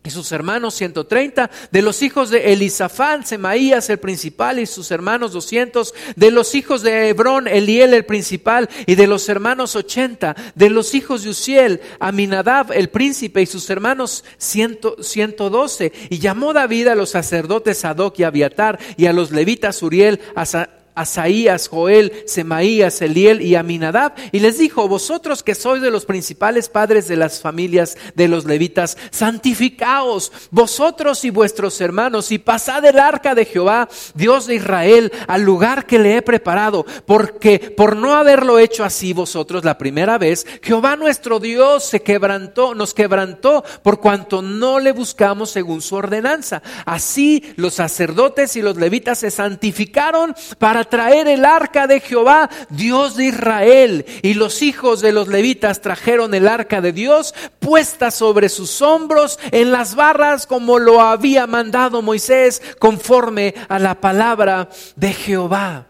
[0.06, 5.32] y sus hermanos 130, de los hijos de Elisafán, Semaías el principal y sus hermanos
[5.32, 10.68] 200, de los hijos de Hebrón, Eliel el principal y de los hermanos 80, de
[10.68, 15.92] los hijos de Uziel, Aminadab el príncipe y sus hermanos 112.
[16.10, 20.20] Y llamó David a los sacerdotes Sadoc y Abiatar y a los levitas Uriel,
[20.94, 26.68] Asaías, Joel, Semaías, Eliel y Aminadab, y les dijo, vosotros que sois de los principales
[26.68, 32.98] padres de las familias de los levitas, santificaos vosotros y vuestros hermanos, y pasad el
[32.98, 38.14] arca de Jehová, Dios de Israel, al lugar que le he preparado, porque por no
[38.14, 44.00] haberlo hecho así vosotros la primera vez, Jehová nuestro Dios se quebrantó, nos quebrantó, por
[44.00, 46.62] cuanto no le buscamos según su ordenanza.
[46.84, 53.16] Así los sacerdotes y los levitas se santificaron para traer el arca de Jehová, Dios
[53.16, 54.04] de Israel.
[54.22, 59.38] Y los hijos de los levitas trajeron el arca de Dios puesta sobre sus hombros
[59.50, 65.86] en las barras como lo había mandado Moisés conforme a la palabra de Jehová.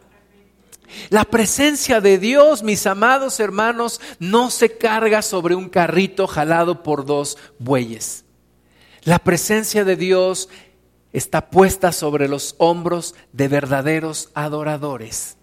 [1.10, 7.04] La presencia de Dios, mis amados hermanos, no se carga sobre un carrito jalado por
[7.04, 8.24] dos bueyes.
[9.04, 10.48] La presencia de Dios
[11.14, 15.38] está puesta sobre los hombros de verdaderos adoradores.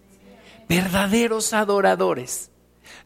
[0.70, 2.52] Verdaderos adoradores.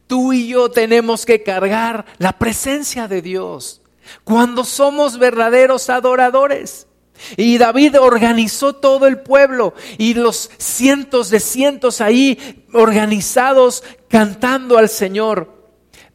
[0.06, 3.82] Tú y yo tenemos que cargar la presencia de Dios
[4.24, 6.88] cuando somos verdaderos adoradores.
[7.36, 14.88] Y David organizó todo el pueblo y los cientos de cientos ahí organizados cantando al
[14.88, 15.55] Señor.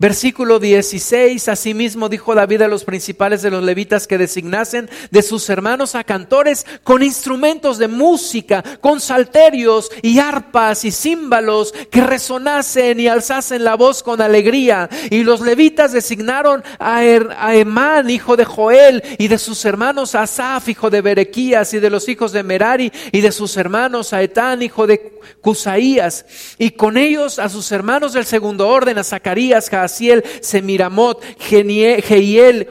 [0.01, 5.47] Versículo 16, asimismo dijo David a los principales de los levitas que designasen de sus
[5.47, 12.99] hermanos a cantores con instrumentos de música, con salterios y arpas y címbalos que resonasen
[12.99, 14.89] y alzasen la voz con alegría.
[15.11, 20.23] Y los levitas designaron a, er, Emán, hijo de Joel, y de sus hermanos a
[20.23, 24.23] Asaf, hijo de Berequías, y de los hijos de Merari, y de sus hermanos a
[24.23, 26.25] Etán, hijo de Cusaías,
[26.57, 32.69] y con ellos a sus hermanos del segundo orden, a Zacarías, Jaasiel, Semiramot, Geiel,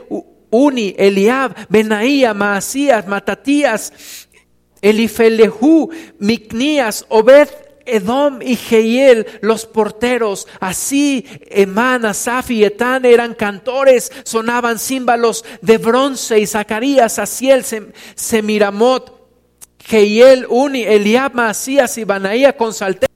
[0.51, 3.93] Uni, Eliab, Benaía, Maasías, Matatías,
[4.83, 7.49] Elifelehu, Micnías, Obed,
[7.87, 15.79] Edom y Jehiel, los porteros, así Emán, Asaf y Etán eran cantores, sonaban címbalos de
[15.79, 17.65] bronce y Zacarías, Asiel,
[18.15, 19.19] Semiramot,
[19.85, 23.11] Jehiel, Uni, Eliab, Masías y Banaía con salteros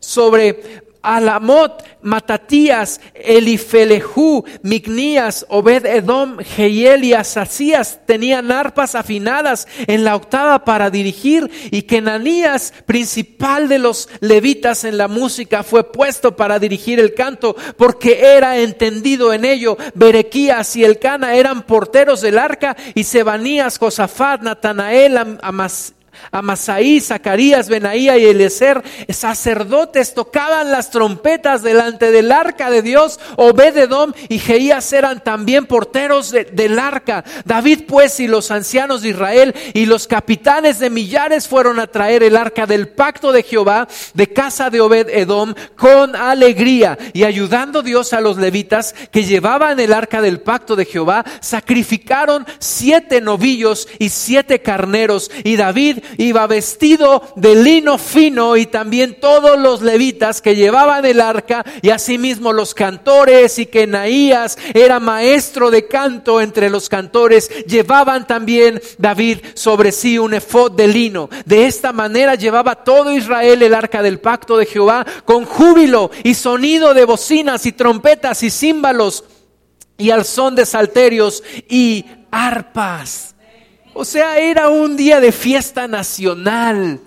[0.00, 10.16] sobre Alamot, Matatías, Elifelejú, Mignías, Obed Edom, Jehiel y Asasías tenían arpas afinadas en la
[10.16, 16.58] octava para dirigir y Kenanías, principal de los levitas en la música, fue puesto para
[16.58, 19.76] dirigir el canto porque era entendido en ello.
[19.94, 25.94] Berequías y Elcana eran porteros del arca y Sebanías, Josafat, Natanael, Amas,
[26.30, 33.20] Amasaí, Zacarías, Benaía y Eliezer, sacerdotes, tocaban las trompetas delante del arca de Dios.
[33.36, 37.24] Obededom y Jeías eran también porteros del arca.
[37.44, 42.22] David pues y los ancianos de Israel y los capitanes de millares fueron a traer
[42.22, 48.12] el arca del pacto de Jehová de casa de Obed-Edom con alegría y ayudando Dios
[48.12, 54.08] a los levitas que llevaban el arca del pacto de Jehová, sacrificaron siete novillos y
[54.08, 60.56] siete carneros y David iba vestido de lino fino y también todos los levitas que
[60.56, 66.70] llevaban el arca y asimismo los cantores y que Naías era maestro de canto entre
[66.70, 71.28] los cantores, llevaban también David sobre sí un efod de lino.
[71.44, 76.34] De esta manera llevaba todo Israel el arca del pacto de Jehová con júbilo y
[76.34, 79.24] sonido de bocinas y trompetas y címbalos
[79.96, 83.33] y al son de salterios y arpas.
[83.94, 87.00] O sea, era un día de fiesta nacional.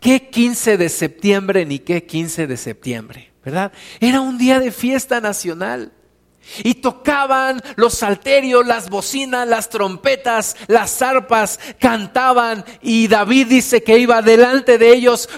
[0.00, 3.32] ¿Qué 15 de septiembre ni qué 15 de septiembre?
[3.44, 3.70] ¿Verdad?
[4.00, 5.92] Era un día de fiesta nacional.
[6.64, 12.64] Y tocaban los salterios, las bocinas, las trompetas, las arpas, cantaban.
[12.80, 15.28] Y David dice que iba delante de ellos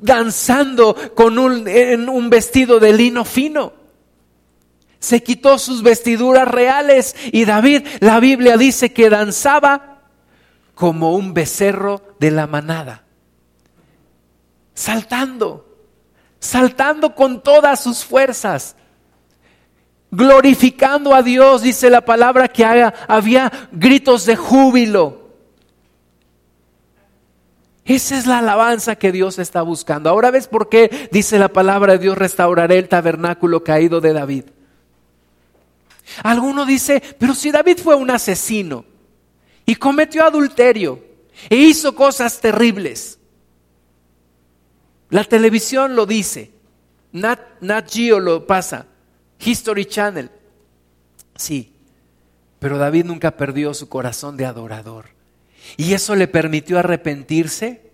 [0.00, 3.81] danzando con un, en un vestido de lino fino
[5.02, 10.02] se quitó sus vestiduras reales y David, la Biblia dice que danzaba
[10.76, 13.02] como un becerro de la manada,
[14.74, 15.66] saltando,
[16.38, 18.76] saltando con todas sus fuerzas,
[20.12, 25.20] glorificando a Dios, dice la palabra que había gritos de júbilo.
[27.84, 30.08] Esa es la alabanza que Dios está buscando.
[30.08, 34.44] Ahora ves por qué dice la palabra de Dios restauraré el tabernáculo caído de David.
[36.22, 38.84] Alguno dice, pero si David fue un asesino
[39.64, 41.02] y cometió adulterio
[41.48, 43.18] e hizo cosas terribles.
[45.10, 46.50] La televisión lo dice,
[47.12, 48.86] Nat, Nat Geo lo pasa,
[49.38, 50.30] History Channel.
[51.36, 51.72] Sí,
[52.58, 55.10] pero David nunca perdió su corazón de adorador.
[55.76, 57.90] Y eso le permitió arrepentirse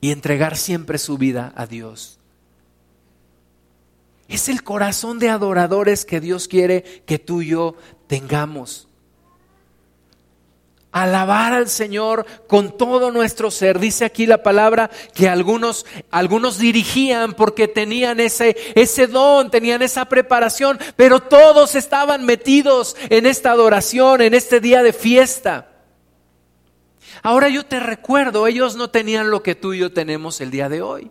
[0.00, 2.17] y entregar siempre su vida a Dios.
[4.28, 7.74] Es el corazón de adoradores que Dios quiere que tú y yo
[8.06, 8.88] tengamos.
[10.92, 13.78] Alabar al Señor con todo nuestro ser.
[13.78, 20.06] Dice aquí la palabra que algunos, algunos dirigían porque tenían ese, ese don, tenían esa
[20.06, 25.68] preparación, pero todos estaban metidos en esta adoración, en este día de fiesta.
[27.22, 30.68] Ahora yo te recuerdo, ellos no tenían lo que tú y yo tenemos el día
[30.68, 31.10] de hoy.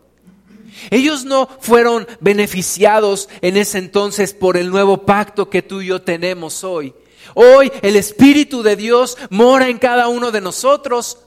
[0.89, 6.01] Ellos no fueron beneficiados en ese entonces por el nuevo pacto que tú y yo
[6.01, 6.93] tenemos hoy.
[7.33, 11.19] Hoy el Espíritu de Dios mora en cada uno de nosotros.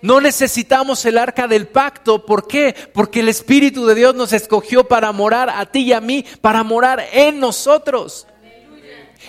[0.00, 2.24] No necesitamos el arca del pacto.
[2.24, 2.74] ¿Por qué?
[2.92, 6.62] Porque el Espíritu de Dios nos escogió para morar a ti y a mí, para
[6.62, 8.26] morar en nosotros.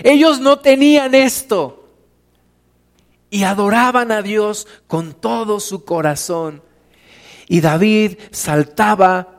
[0.04, 1.76] Ellos no tenían esto.
[3.32, 6.64] Y adoraban a Dios con todo su corazón.
[7.47, 9.38] Y David saltaba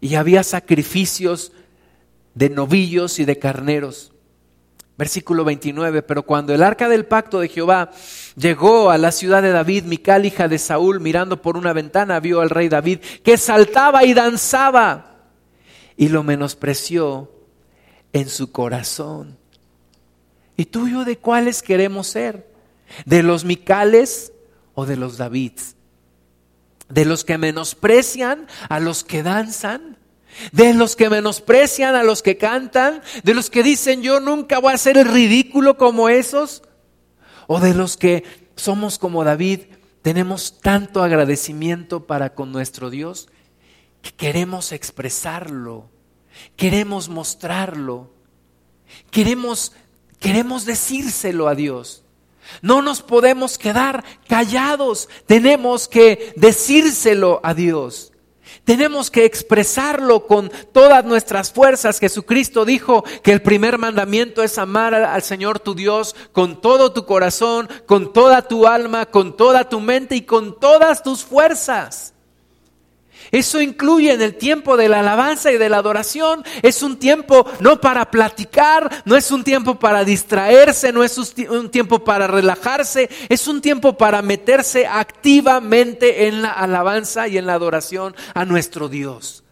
[0.00, 1.52] y había sacrificios
[2.34, 4.12] de novillos y de carneros.
[4.96, 7.92] Versículo 29, pero cuando el arca del pacto de Jehová
[8.36, 12.40] llegó a la ciudad de David, Mical, hija de Saúl, mirando por una ventana, vio
[12.40, 15.18] al rey David que saltaba y danzaba
[15.96, 17.30] y lo menospreció
[18.12, 19.38] en su corazón.
[20.56, 22.48] ¿Y tú y yo de cuáles queremos ser?
[23.04, 24.32] ¿De los Micales
[24.74, 25.76] o de los Davids?
[26.88, 29.98] De los que menosprecian a los que danzan,
[30.52, 34.72] de los que menosprecian a los que cantan, de los que dicen yo nunca voy
[34.72, 36.62] a hacer el ridículo como esos,
[37.46, 38.24] o de los que
[38.56, 39.60] somos como David,
[40.02, 43.28] tenemos tanto agradecimiento para con nuestro Dios
[44.02, 45.90] que queremos expresarlo,
[46.56, 48.12] queremos mostrarlo,
[49.10, 49.72] queremos,
[50.20, 52.04] queremos decírselo a Dios.
[52.62, 58.12] No nos podemos quedar callados, tenemos que decírselo a Dios.
[58.64, 61.98] Tenemos que expresarlo con todas nuestras fuerzas.
[61.98, 67.06] Jesucristo dijo que el primer mandamiento es amar al Señor tu Dios con todo tu
[67.06, 72.12] corazón, con toda tu alma, con toda tu mente y con todas tus fuerzas.
[73.30, 76.42] Eso incluye en el tiempo de la alabanza y de la adoración.
[76.62, 81.70] Es un tiempo no para platicar, no es un tiempo para distraerse, no es un
[81.70, 87.54] tiempo para relajarse, es un tiempo para meterse activamente en la alabanza y en la
[87.54, 89.44] adoración a nuestro Dios.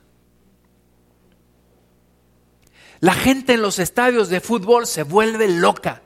[3.01, 6.03] La gente en los estadios de fútbol se vuelve loca,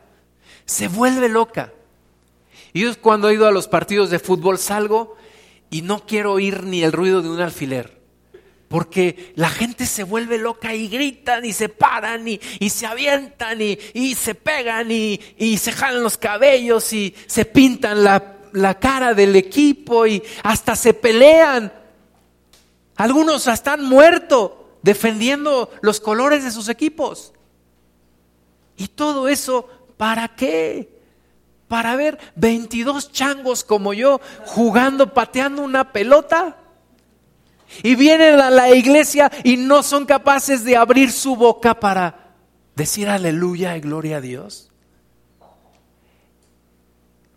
[0.65, 1.73] se vuelve loca.
[2.73, 5.17] Y yo cuando he ido a los partidos de fútbol salgo
[5.71, 8.01] y no quiero oír ni el ruido de un alfiler.
[8.69, 14.15] Porque la gente se vuelve loca y gritan y se paran y, se avientan y,
[14.15, 15.19] se pegan y,
[15.59, 20.95] se jalan los cabellos y se pintan la, la cara del equipo y hasta se
[20.95, 21.73] pelean.
[22.97, 27.33] Algunos hasta han muerto defendiendo los colores de sus equipos.
[28.77, 31.00] ¿Y todo eso para qué?
[31.71, 36.57] Para ver 22 changos como yo jugando, pateando una pelota.
[37.85, 42.35] Y vienen a la iglesia y no son capaces de abrir su boca para
[42.75, 44.73] decir aleluya y gloria a Dios.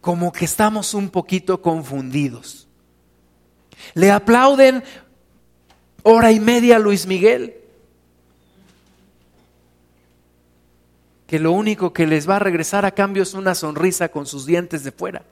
[0.01, 2.67] Como que estamos un poquito confundidos.
[3.93, 4.84] Le aplauden
[6.01, 7.55] hora y media a Luis Miguel.
[11.34, 14.45] Que lo único que les va a regresar a cambio es una sonrisa con sus
[14.45, 15.23] dientes de fuera.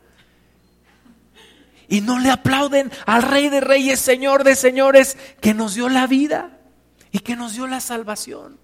[1.88, 6.08] Y no le aplauden al Rey de Reyes, Señor de Señores, que nos dio la
[6.08, 6.58] vida
[7.12, 8.58] y que nos dio la salvación.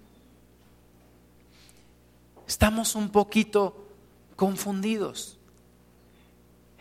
[2.48, 3.86] Estamos un poquito
[4.34, 5.38] confundidos.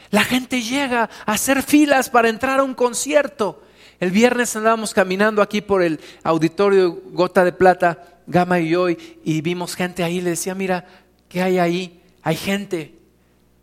[0.10, 3.62] La gente llega a hacer filas para entrar a un concierto.
[4.00, 9.42] El viernes andábamos caminando aquí por el auditorio Gota de Plata Gama y yo, y,
[9.42, 10.86] vimos gente ahí, le decía, mira,
[11.30, 12.04] ¿qué hay ahí?
[12.22, 13.00] Hay gente.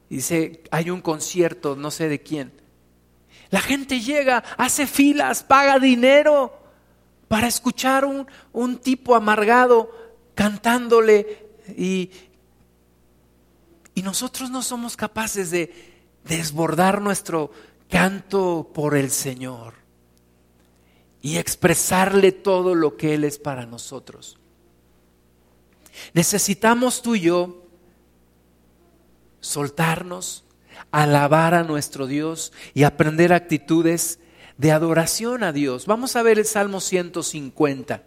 [0.09, 2.51] dice, hay un concierto, no sé de quién.
[3.51, 6.53] La gente llega, hace filas, paga dinero
[7.29, 9.91] para escuchar un, un tipo amargado
[10.35, 11.47] cantándole
[11.77, 12.11] y,
[13.95, 15.73] y nosotros no somos capaces de
[16.25, 17.53] desbordar nuestro
[17.89, 19.75] canto por el Señor
[21.21, 24.39] y expresarle todo lo que Él es para nosotros.
[26.13, 27.63] Necesitamos tú y yo
[29.41, 30.45] soltarnos,
[30.91, 34.19] alabar a nuestro Dios y aprender actitudes
[34.57, 35.87] de adoración a Dios.
[35.87, 38.03] Vamos a ver el Salmo 150.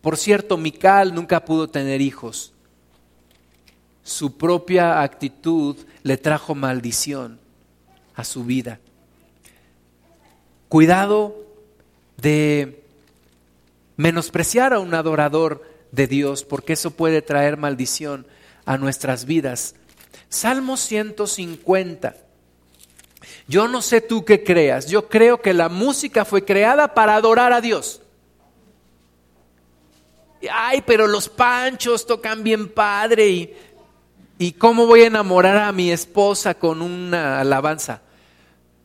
[0.00, 2.52] Por cierto, Mical nunca pudo tener hijos.
[4.02, 7.40] Su propia actitud le trajo maldición
[8.14, 8.78] a su vida.
[10.68, 11.44] Cuidado
[12.16, 12.84] de
[13.96, 18.26] menospreciar a un adorador de Dios, porque eso puede traer maldición
[18.64, 19.74] a nuestras vidas.
[20.28, 22.16] Salmo 150.
[23.48, 27.52] Yo no sé tú qué creas, yo creo que la música fue creada para adorar
[27.52, 28.02] a Dios.
[30.50, 33.56] Ay, pero los panchos tocan bien padre y,
[34.38, 38.02] y cómo voy a enamorar a mi esposa con una alabanza.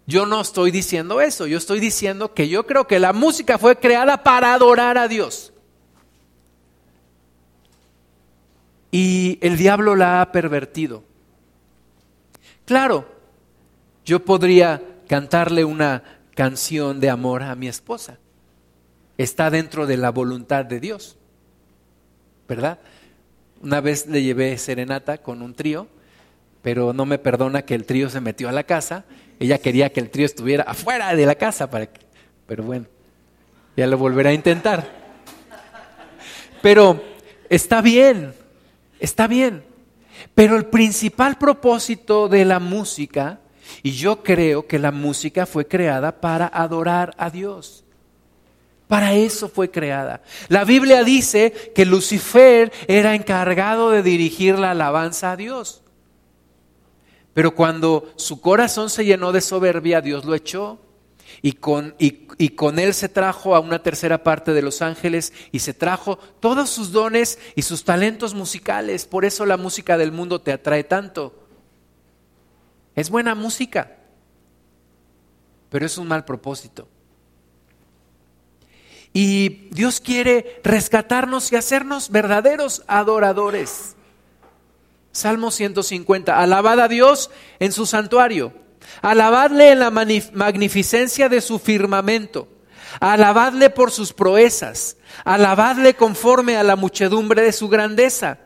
[0.06, 3.78] Yo no estoy diciendo eso, yo estoy diciendo que yo creo que la música fue
[3.78, 5.51] creada para adorar a Dios.
[8.92, 11.04] Y el diablo la ha pervertido.
[12.66, 13.08] Claro,
[14.06, 16.04] yo podría cantarle una
[16.36, 18.18] canción de amor a mi esposa.
[19.18, 21.18] Está dentro de la voluntad de Dios,
[22.48, 22.80] ¿verdad?
[23.62, 25.88] Una vez le llevé serenata con un trío,
[26.62, 29.06] pero no me perdona que el trío se metió a la casa.
[29.40, 32.02] Ella quería que el trío estuviera afuera de la casa, para que,
[32.48, 32.86] pero bueno,
[33.78, 35.02] ya lo volverá a intentar.
[36.62, 37.02] Pero
[37.50, 38.34] está bien,
[39.02, 39.64] Está bien,
[40.36, 43.40] pero el principal propósito de la música,
[43.82, 47.84] y yo creo que la música fue creada para adorar a Dios.
[48.88, 50.22] Para eso fue creada.
[50.50, 55.82] La Biblia dice que Lucifer era encargado de dirigir la alabanza a Dios.
[57.34, 60.80] Pero cuando su corazón se llenó de soberbia, Dios lo echó
[61.44, 61.96] y con,
[62.80, 66.92] él se trajo a una tercera parte de los ángeles y se trajo todos sus
[66.92, 69.06] dones y sus talentos musicales.
[69.06, 71.34] Por eso la música del mundo te atrae tanto.
[72.96, 73.98] Es buena música,
[75.70, 76.88] pero es un mal propósito.
[79.14, 83.96] Y Dios quiere rescatarnos y hacernos verdaderos adoradores.
[85.12, 86.40] Salmo 150.
[86.40, 88.54] Alabad a Dios en su santuario.
[89.02, 92.48] Alabadle en la magnificencia de su firmamento.
[93.00, 94.98] Alabadle por sus proezas.
[95.24, 98.40] Alabadle conforme a la muchedumbre de su grandeza.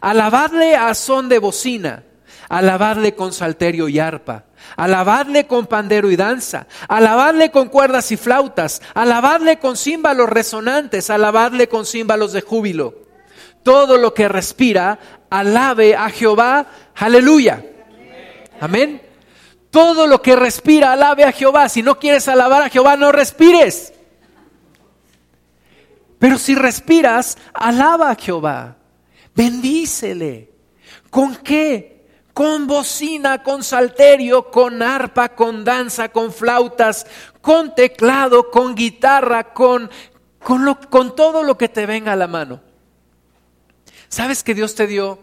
[0.00, 2.04] Alabadle a son de bocina.
[2.48, 4.44] Alabadle con salterio y arpa.
[4.76, 6.66] Alabadle con pandero y danza.
[6.88, 8.80] Alabadle con cuerdas y flautas.
[8.94, 11.10] Alabadle con címbalos resonantes.
[11.10, 13.10] Alabadle con címbalos de júbilo.
[13.62, 16.66] Todo lo que respira, alabe a Jehová.
[16.94, 17.62] Aleluya.
[18.60, 19.09] Amén.
[19.70, 21.68] Todo lo que respira, alabe a Jehová.
[21.68, 23.92] Si no quieres alabar a Jehová, no respires.
[26.18, 28.76] Pero si respiras, alaba a Jehová.
[29.34, 30.50] Bendícele.
[31.08, 32.08] ¿Con qué?
[32.34, 37.06] Con bocina, con salterio, con arpa, con danza, con flautas,
[37.40, 39.90] con teclado, con guitarra, con,
[40.42, 42.60] con, con todo lo que te venga a la mano.
[44.08, 45.20] ¿Sabes que Dios te dio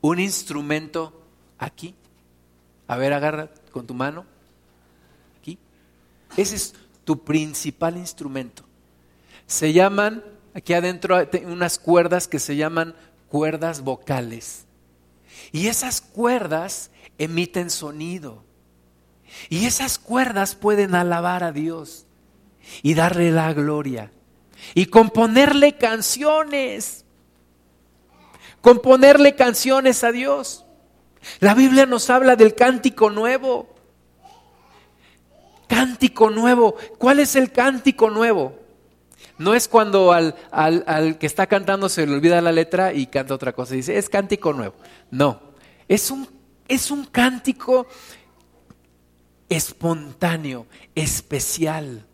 [0.00, 1.22] un instrumento
[1.58, 1.94] aquí?
[2.88, 4.24] A ver, agarra con tu mano.
[5.40, 5.58] Aquí.
[6.36, 8.62] Ese es tu principal instrumento.
[9.48, 10.22] Se llaman,
[10.54, 11.16] aquí adentro
[11.46, 12.94] unas cuerdas que se llaman
[13.28, 14.64] cuerdas vocales.
[15.50, 18.44] Y esas cuerdas emiten sonido.
[19.48, 22.06] Y esas cuerdas pueden alabar a Dios
[22.80, 24.12] y darle la gloria.
[24.74, 27.04] Y componerle canciones.
[28.60, 30.63] Componerle canciones a Dios.
[31.40, 33.68] La Biblia nos habla del cántico nuevo.
[35.68, 36.76] Cántico nuevo.
[36.98, 38.64] ¿Cuál es el cántico nuevo?
[39.36, 43.52] No es cuando al, que está cantando se le olvida la letra y canta otra
[43.52, 43.74] cosa.
[43.74, 44.74] Dice, es cántico nuevo.
[45.10, 45.40] No,
[45.88, 46.28] es un,
[46.68, 47.86] es un cántico
[49.48, 52.06] espontáneo, especial.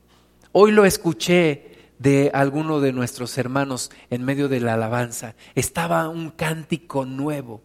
[0.53, 5.35] Hoy lo escuché de alguno de nuestros hermanos en medio de la alabanza.
[5.55, 7.63] Estaba un cántico nuevo.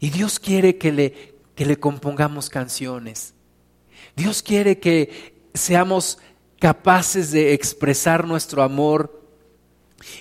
[0.00, 3.34] Y Dios quiere que le, que le compongamos canciones.
[4.14, 6.18] Dios quiere que seamos
[6.60, 9.22] capaces de expresar nuestro amor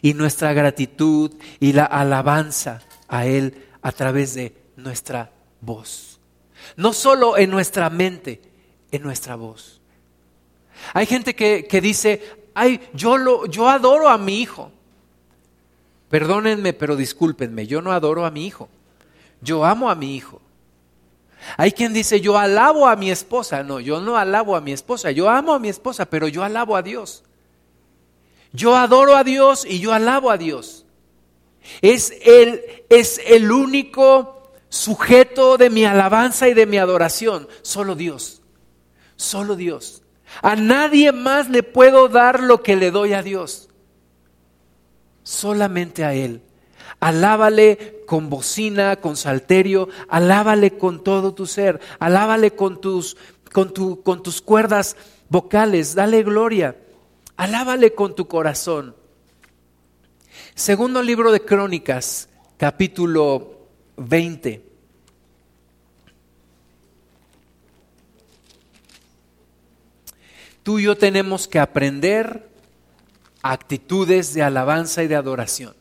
[0.02, 6.20] y nuestra gratitud y la alabanza a Él a través de nuestra voz.
[6.76, 8.42] No solo en nuestra mente,
[8.92, 9.82] en nuestra voz.
[10.94, 12.22] Hay gente que, que dice,
[12.54, 14.72] ay, yo, lo, yo adoro a mi hijo.
[16.10, 18.70] Perdónenme, pero discúlpenme, yo no adoro a mi hijo
[19.42, 20.42] yo amo a mi hijo.
[21.56, 23.64] Hay quien dice, yo alabo a mi esposa.
[23.64, 25.12] No, yo no alabo a mi esposa.
[25.12, 27.24] Yo amo a mi esposa, pero yo alabo a Dios.
[28.52, 30.86] Yo adoro a Dios y yo alabo a Dios.
[31.82, 37.48] Es el, es el único sujeto de mi alabanza y de mi adoración.
[37.62, 38.42] Solo Dios.
[39.16, 40.04] Solo Dios.
[40.42, 43.70] A nadie más le puedo dar lo que le doy a Dios.
[45.24, 46.42] Solamente a Él.
[47.00, 53.18] Alábale con bocina, con salterio, alábale con todo tu ser, alábale con tus,
[53.52, 53.72] con,
[54.04, 54.96] con tus cuerdas
[55.30, 56.78] vocales, dale gloria,
[57.36, 58.96] alábale con tu corazón.
[60.56, 63.68] Segundo libro de Crónicas, capítulo
[63.98, 64.68] 20.
[70.64, 72.50] Tú y yo tenemos que aprender
[73.42, 75.76] actitudes de alabanza y de adoración.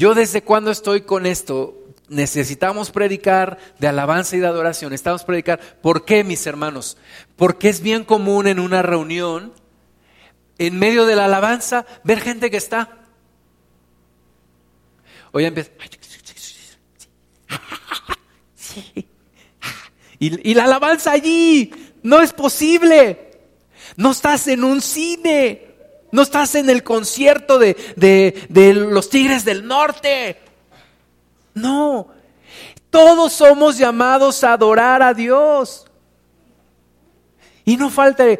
[0.00, 1.74] Yo desde cuando estoy con esto,
[2.08, 5.60] necesitamos predicar de alabanza y de adoración, necesitamos predicar.
[5.82, 6.96] ¿Por qué, mis hermanos?
[7.36, 9.52] Porque es bien común en una reunión,
[10.56, 12.96] en medio de la alabanza, ver gente que está.
[15.32, 15.70] Hoy empieza.
[20.18, 21.72] Y, y la alabanza allí,
[22.02, 23.32] no es posible.
[23.96, 25.69] No estás en un cine.
[26.12, 30.38] No estás en el concierto de, de, los Tigres del Norte.
[31.54, 32.08] No.
[32.90, 35.86] Todos somos llamados a adorar a Dios.
[37.64, 38.38] Y no falta, le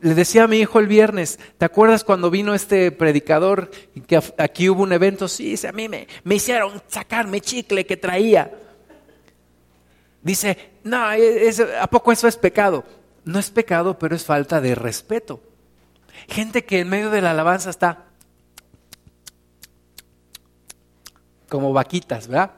[0.00, 3.70] decía a mi hijo el viernes, ¿te acuerdas cuando vino este predicador
[4.08, 5.28] que aquí hubo un evento?
[5.28, 8.50] Sí, a mí me, me hicieron sacarme chicle que traía.
[10.22, 11.04] Dice, no,
[11.80, 12.84] ¿a poco eso es pecado?
[13.24, 15.40] No es pecado, pero es falta de respeto.
[16.28, 18.06] Gente que en medio de la alabanza está
[21.48, 22.52] como vaquitas, ¿verdad?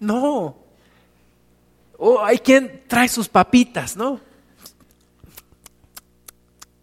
[0.00, 0.56] No.
[1.98, 4.20] O hay quien trae sus papitas, ¿no?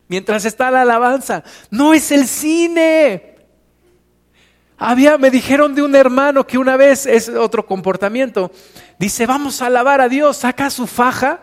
[0.08, 1.44] Mientras está la alabanza.
[1.70, 3.36] No es el cine.
[4.78, 8.52] Había, me dijeron de un hermano que una vez es otro comportamiento.
[9.00, 11.42] Dice, vamos a alabar a Dios, saca su faja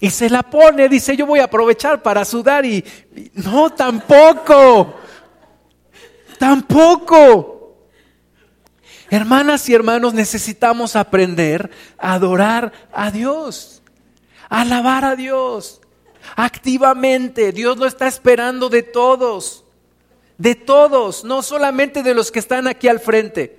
[0.00, 2.82] y se la pone, dice, yo voy a aprovechar para sudar y,
[3.34, 4.94] no, tampoco,
[6.38, 7.76] tampoco.
[9.10, 13.82] Hermanas y hermanos, necesitamos aprender a adorar a Dios,
[14.48, 15.82] alabar a Dios
[16.34, 17.52] activamente.
[17.52, 19.64] Dios lo está esperando de todos,
[20.38, 23.58] de todos, no solamente de los que están aquí al frente,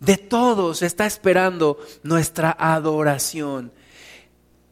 [0.00, 3.70] de todos está esperando nuestra adoración.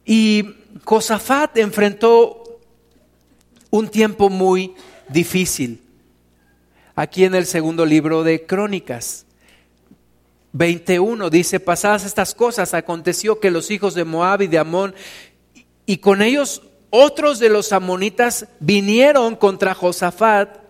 [0.05, 2.59] Y Josafat enfrentó
[3.69, 4.73] un tiempo muy
[5.09, 5.81] difícil.
[6.95, 9.25] Aquí en el segundo libro de Crónicas.
[10.53, 14.93] 21 dice, pasadas estas cosas, aconteció que los hijos de Moab y de Amón,
[15.85, 16.61] y con ellos
[16.91, 20.62] otros de los amonitas, vinieron contra Josafat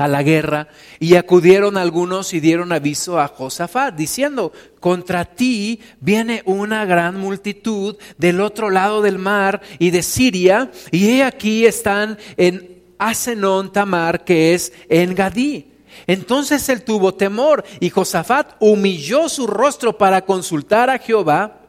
[0.00, 6.42] a la guerra y acudieron algunos y dieron aviso a Josafat diciendo, contra ti viene
[6.46, 12.18] una gran multitud del otro lado del mar y de Siria y he aquí están
[12.36, 15.66] en Asenón Tamar que es en Gadí.
[16.06, 21.60] Entonces él tuvo temor y Josafat humilló su rostro para consultar a Jehová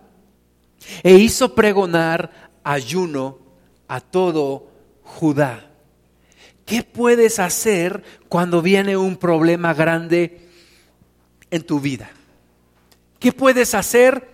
[1.04, 2.32] e hizo pregonar
[2.64, 3.40] ayuno
[3.88, 4.68] a todo
[5.04, 5.71] Judá.
[6.72, 10.40] ¿Qué puedes hacer cuando viene un problema grande
[11.50, 12.10] en tu vida?
[13.20, 14.26] ¿Qué puedes hacer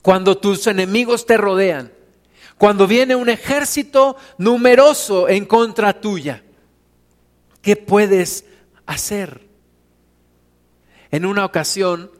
[0.00, 1.92] cuando tus enemigos te rodean?
[2.56, 6.42] Cuando viene un ejército numeroso en contra tuya.
[7.60, 8.46] ¿Qué puedes
[8.86, 9.46] hacer?
[11.10, 12.10] En una ocasión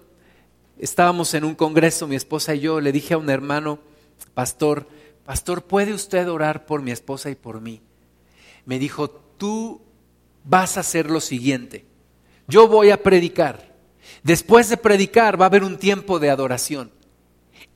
[0.78, 3.78] estábamos en un congreso, mi esposa y yo, le dije a un hermano,
[4.34, 4.86] pastor,
[5.24, 7.80] pastor, ¿puede usted orar por mi esposa y por mí?
[8.66, 9.80] Me dijo, tú
[10.44, 11.86] vas a hacer lo siguiente.
[12.46, 13.74] Yo voy a predicar.
[14.22, 16.92] Después de predicar va a haber un tiempo de adoración.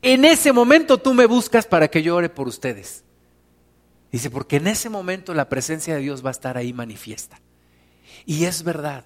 [0.03, 3.03] En ese momento tú me buscas para que yo ore por ustedes.
[4.11, 7.41] Dice, porque en ese momento la presencia de Dios va a estar ahí manifiesta.
[8.27, 9.05] Y es verdad.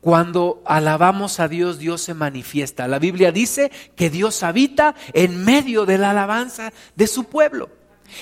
[0.00, 2.86] Cuando alabamos a Dios, Dios se manifiesta.
[2.86, 7.68] La Biblia dice que Dios habita en medio de la alabanza de su pueblo.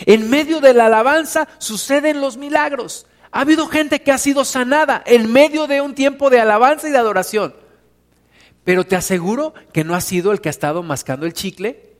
[0.07, 3.07] En medio de la alabanza suceden los milagros.
[3.33, 6.93] Ha habido gente que ha sido sanada en medio de un tiempo de alabanza y
[6.93, 7.55] de adoración.
[8.62, 11.97] Pero te aseguro que no ha sido el que ha estado mascando el chicle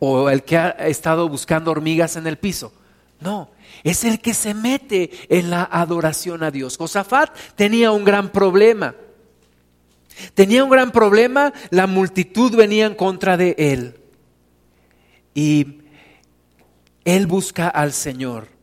[0.00, 2.72] o el que ha estado buscando hormigas en el piso.
[3.20, 3.52] No,
[3.84, 6.76] es el que se mete en la adoración a Dios.
[6.76, 8.94] Josafat tenía un gran problema.
[10.34, 14.00] Tenía un gran problema, la multitud venía en contra de él.
[15.34, 15.78] Y
[17.04, 18.53] él busca al Señor.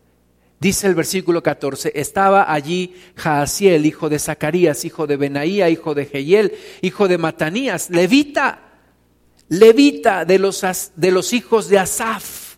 [0.61, 6.05] Dice el versículo 14, estaba allí Jaasiel, hijo de Zacarías, hijo de Benaía, hijo de
[6.05, 6.53] Jehiel,
[6.83, 8.59] hijo de Matanías, levita,
[9.49, 10.63] levita de los,
[10.95, 12.57] de los hijos de Asaf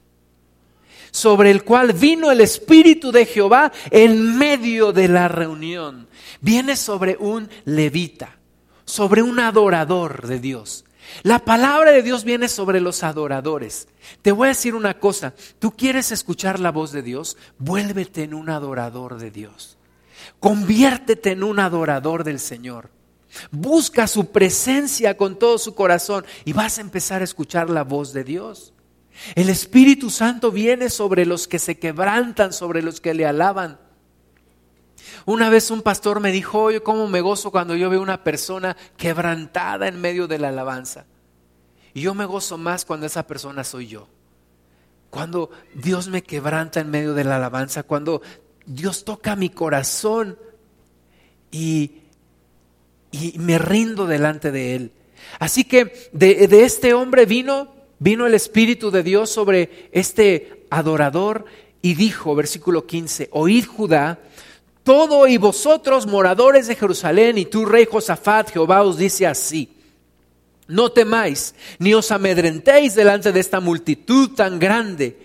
[1.12, 6.10] sobre el cual vino el Espíritu de Jehová en medio de la reunión.
[6.41, 8.38] Viene sobre un levita,
[8.84, 10.84] sobre un adorador de Dios.
[11.24, 13.88] La palabra de Dios viene sobre los adoradores.
[14.22, 18.34] Te voy a decir una cosa, tú quieres escuchar la voz de Dios, vuélvete en
[18.34, 19.78] un adorador de Dios.
[20.39, 22.89] Conviértete en un adorador del Señor.
[23.51, 28.14] Busca su presencia con todo su corazón y vas a empezar a escuchar la voz
[28.14, 28.74] de Dios.
[29.36, 33.80] El Espíritu Santo viene sobre los que se quebrantan, sobre los que le alaban.
[35.26, 38.76] Una vez un pastor me dijo, oye, cómo me gozo cuando yo veo una persona
[38.97, 41.06] quebrantada en medio de la alabanza.
[41.93, 44.08] Y yo me gozo más cuando esa persona soy yo.
[45.10, 48.22] Cuando Dios me quebranta en medio de la alabanza, cuando
[48.66, 50.38] Dios toca mi corazón
[51.51, 52.01] y,
[53.12, 54.91] y me rindo delante de Él.
[55.39, 61.45] Así que de, de este hombre vino vino el Espíritu de Dios sobre este adorador
[61.82, 64.20] y dijo, versículo 15, oíd Judá,
[64.84, 69.69] todo y vosotros moradores de Jerusalén y tú rey Josafat, Jehová os dice así,
[70.67, 75.17] no temáis ni os amedrentéis delante de esta multitud tan grande,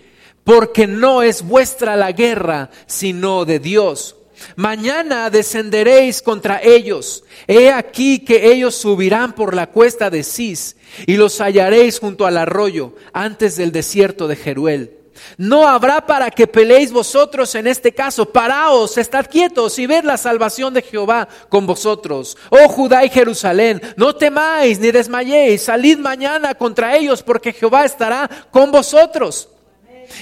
[0.43, 4.15] porque no es vuestra la guerra, sino de Dios.
[4.55, 7.23] Mañana descenderéis contra ellos.
[7.47, 12.37] He aquí que ellos subirán por la cuesta de Cis y los hallaréis junto al
[12.37, 14.98] arroyo antes del desierto de Jeruel.
[15.37, 18.25] No habrá para que peleéis vosotros en este caso.
[18.25, 22.37] Paraos, estad quietos y ved la salvación de Jehová con vosotros.
[22.49, 25.63] Oh Judá y Jerusalén, no temáis ni desmayéis.
[25.63, 29.49] Salid mañana contra ellos porque Jehová estará con vosotros.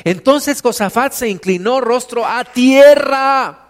[0.03, 3.69] Entonces Josafat se inclinó rostro a tierra.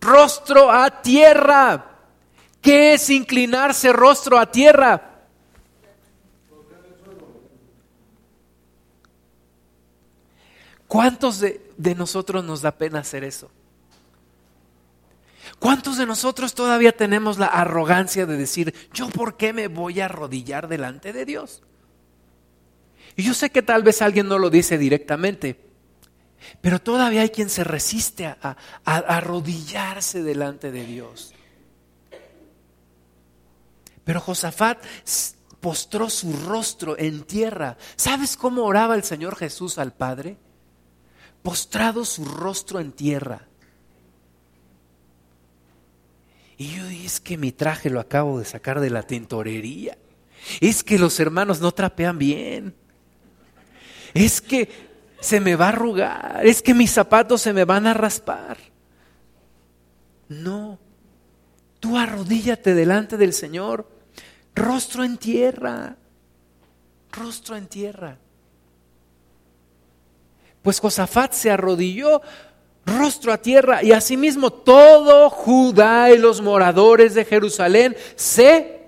[0.00, 1.86] Rostro a tierra.
[2.60, 5.09] ¿Qué es inclinarse rostro a tierra?
[10.90, 13.48] ¿Cuántos de, nosotros nos da pena hacer eso?
[15.60, 20.06] ¿Cuántos de nosotros todavía tenemos la arrogancia de decir, yo por qué me voy a
[20.06, 21.62] arrodillar delante de Dios?
[23.14, 25.60] Y yo sé que tal vez alguien no lo dice directamente,
[26.60, 31.32] pero todavía hay quien se resiste a, arrodillarse delante de Dios.
[34.02, 34.82] Pero Josafat
[35.60, 37.76] postró su rostro en tierra.
[37.94, 40.36] ¿Sabes cómo oraba el Señor Jesús al Padre?
[41.42, 43.46] Postrado su rostro en tierra.
[46.56, 49.96] Y yo dije, es que mi traje lo acabo de sacar de la tintorería.
[50.60, 52.74] Es que los hermanos no trapean bien.
[54.12, 54.68] Es que
[55.20, 56.40] se me va a arrugar.
[56.44, 58.58] Es que mis zapatos se me van a raspar.
[60.28, 60.78] No.
[61.78, 63.88] Tú arrodíllate delante del Señor.
[64.54, 65.96] Rostro en tierra.
[67.10, 68.18] Rostro en tierra.
[70.62, 72.20] Pues Josafat se arrodilló
[72.86, 78.80] rostro a tierra, y asimismo todo Judá y los moradores de Jerusalén se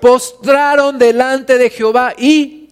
[0.00, 2.70] postraron delante de Jehová y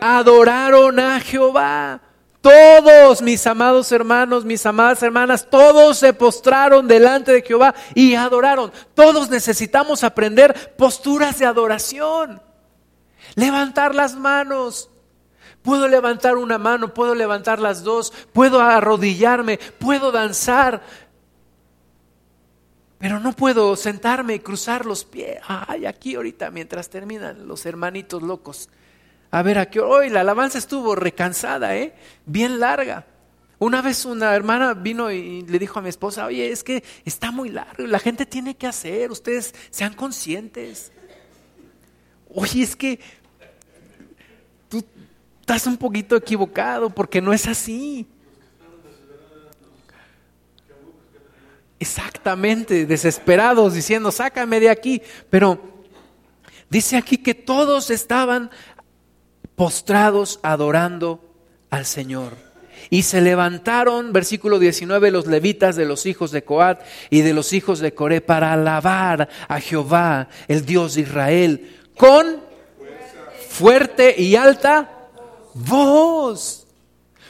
[0.00, 2.00] adoraron a Jehová.
[2.40, 8.70] Todos mis amados hermanos, mis amadas hermanas, todos se postraron delante de Jehová y adoraron.
[8.94, 12.42] Todos necesitamos aprender posturas de adoración.
[13.34, 14.90] Levantar las manos,
[15.64, 20.82] Puedo levantar una mano, puedo levantar las dos, puedo arrodillarme, puedo danzar,
[22.98, 25.40] pero no puedo sentarme y cruzar los pies.
[25.48, 28.68] Ay, aquí ahorita mientras terminan los hermanitos locos.
[29.30, 31.94] A ver, aquí hoy la alabanza estuvo recansada, ¿eh?
[32.26, 33.06] Bien larga.
[33.58, 37.30] Una vez una hermana vino y le dijo a mi esposa, oye, es que está
[37.30, 40.92] muy largo, la gente tiene que hacer, ustedes sean conscientes.
[42.34, 43.00] Oye, es que
[45.44, 48.06] estás un poquito equivocado porque no es así.
[51.78, 55.02] Exactamente, desesperados diciendo, sácame de aquí.
[55.28, 55.60] Pero
[56.70, 58.50] dice aquí que todos estaban
[59.54, 61.20] postrados adorando
[61.68, 62.32] al Señor.
[62.88, 66.80] Y se levantaron, versículo 19, los levitas de los hijos de Coat
[67.10, 72.40] y de los hijos de Coré para alabar a Jehová, el Dios de Israel, con
[73.50, 74.93] fuerte y alta
[75.54, 76.66] voz,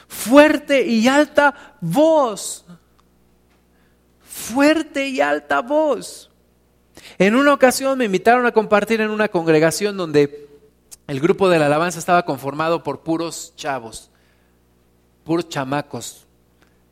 [0.09, 2.65] fuerte y alta voz,
[4.23, 6.31] fuerte y alta voz.
[7.19, 10.49] En una ocasión me invitaron a compartir en una congregación donde
[11.07, 14.11] el grupo de la alabanza estaba conformado por puros chavos,
[15.23, 16.27] puros chamacos.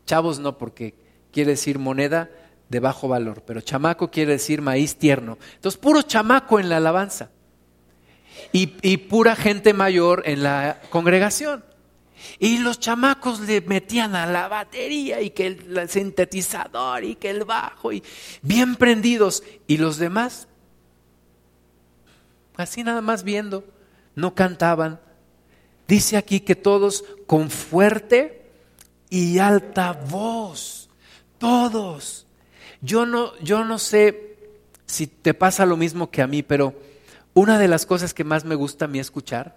[0.04, 0.94] Chavos no porque
[1.32, 2.30] quiere decir moneda
[2.68, 5.38] de bajo valor, pero chamaco quiere decir maíz tierno.
[5.54, 7.30] Entonces, puro chamaco en la alabanza
[8.52, 11.64] y, pura gente mayor en la congregación.
[12.38, 17.44] Y los chamacos le metían a la batería y que el, sintetizador y que el
[17.44, 18.02] bajo y
[18.42, 19.42] bien prendidos.
[19.66, 20.48] Y los demás,
[22.56, 23.64] así nada más viendo,
[24.14, 25.00] no cantaban.
[25.88, 28.42] Dice aquí que todos con fuerte
[29.10, 30.88] y alta voz,
[31.38, 32.26] todos.
[32.80, 34.36] Yo no, yo no sé
[34.86, 36.74] si te pasa lo mismo que a mí, pero
[37.34, 39.56] una de las cosas que más me gusta a mí escuchar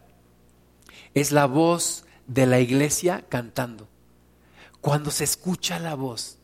[1.13, 3.87] es la voz de la iglesia cantando.
[4.81, 6.37] Cuando se escucha la voz,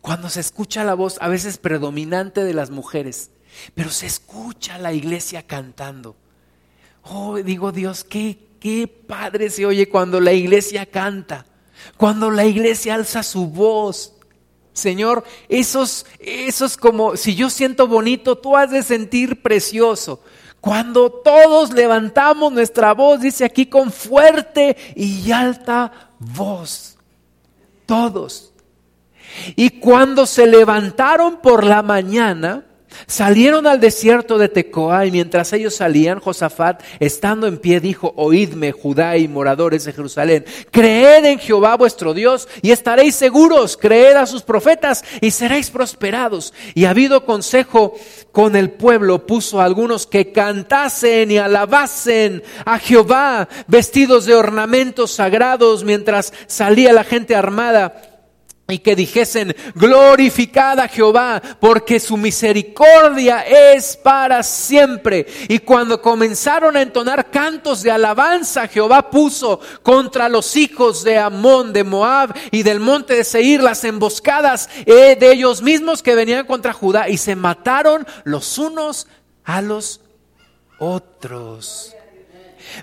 [0.00, 3.30] cuando se escucha la voz a veces predominante de las mujeres,
[3.74, 6.16] pero se escucha la iglesia cantando.
[7.02, 11.46] Oh, digo Dios, qué, qué padre se oye cuando la iglesia canta,
[11.96, 14.14] cuando la iglesia alza su voz.
[14.72, 20.22] Señor, esos, esos como, si yo siento bonito, tú has de sentir precioso.
[20.60, 26.98] Cuando todos levantamos nuestra voz, dice aquí, con fuerte y alta voz.
[27.86, 28.52] Todos.
[29.56, 32.64] Y cuando se levantaron por la mañana,
[33.06, 38.72] Salieron al desierto de Tecoa y mientras ellos salían, Josafat, estando en pie, dijo, oídme,
[38.72, 44.26] Judá y moradores de Jerusalén, creed en Jehová vuestro Dios y estaréis seguros, creed a
[44.26, 46.52] sus profetas y seréis prosperados.
[46.74, 47.94] Y habido consejo
[48.32, 55.84] con el pueblo, puso algunos que cantasen y alabasen a Jehová, vestidos de ornamentos sagrados,
[55.84, 58.09] mientras salía la gente armada
[58.70, 65.26] y que dijesen, glorificada Jehová, porque su misericordia es para siempre.
[65.48, 71.72] Y cuando comenzaron a entonar cantos de alabanza, Jehová puso contra los hijos de Amón,
[71.72, 76.46] de Moab y del monte de Seir las emboscadas eh, de ellos mismos que venían
[76.46, 79.06] contra Judá y se mataron los unos
[79.44, 80.00] a los
[80.78, 81.94] otros.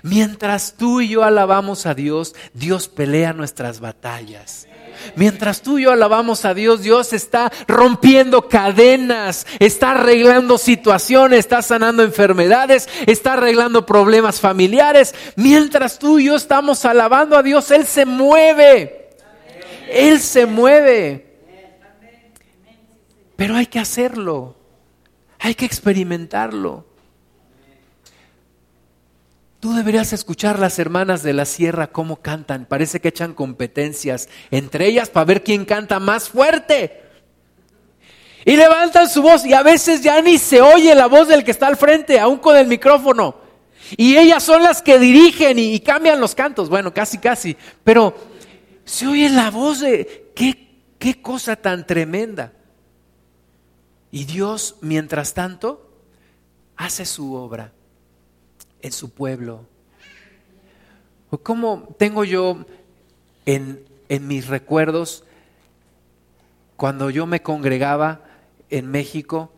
[0.02, 4.67] Mientras tú y yo alabamos a Dios, Dios pelea nuestras batallas.
[5.16, 11.62] Mientras tú y yo alabamos a Dios, Dios está rompiendo cadenas, está arreglando situaciones, está
[11.62, 15.14] sanando enfermedades, está arreglando problemas familiares.
[15.36, 19.10] Mientras tú y yo estamos alabando a Dios, Él se mueve.
[19.90, 21.26] Él se mueve.
[23.36, 24.56] Pero hay que hacerlo.
[25.38, 26.87] Hay que experimentarlo.
[29.60, 32.64] Tú deberías escuchar las hermanas de la sierra cómo cantan.
[32.64, 37.02] Parece que echan competencias entre ellas para ver quién canta más fuerte.
[38.44, 41.50] Y levantan su voz y a veces ya ni se oye la voz del que
[41.50, 43.36] está al frente, aún con el micrófono.
[43.96, 46.68] Y ellas son las que dirigen y, cambian los cantos.
[46.68, 47.56] Bueno, casi, casi.
[47.82, 48.14] Pero
[48.84, 52.52] se oye la voz de qué, qué cosa tan tremenda.
[54.12, 55.90] Y Dios, mientras tanto,
[56.76, 57.72] hace su obra
[58.82, 59.66] en su pueblo.
[61.42, 62.64] ¿Cómo tengo yo
[63.44, 65.24] en, en mis recuerdos
[66.76, 68.22] cuando yo me congregaba
[68.70, 69.52] en México?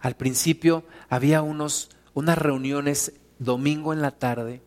[0.00, 4.62] Al principio había unos, unas reuniones domingo en la tarde,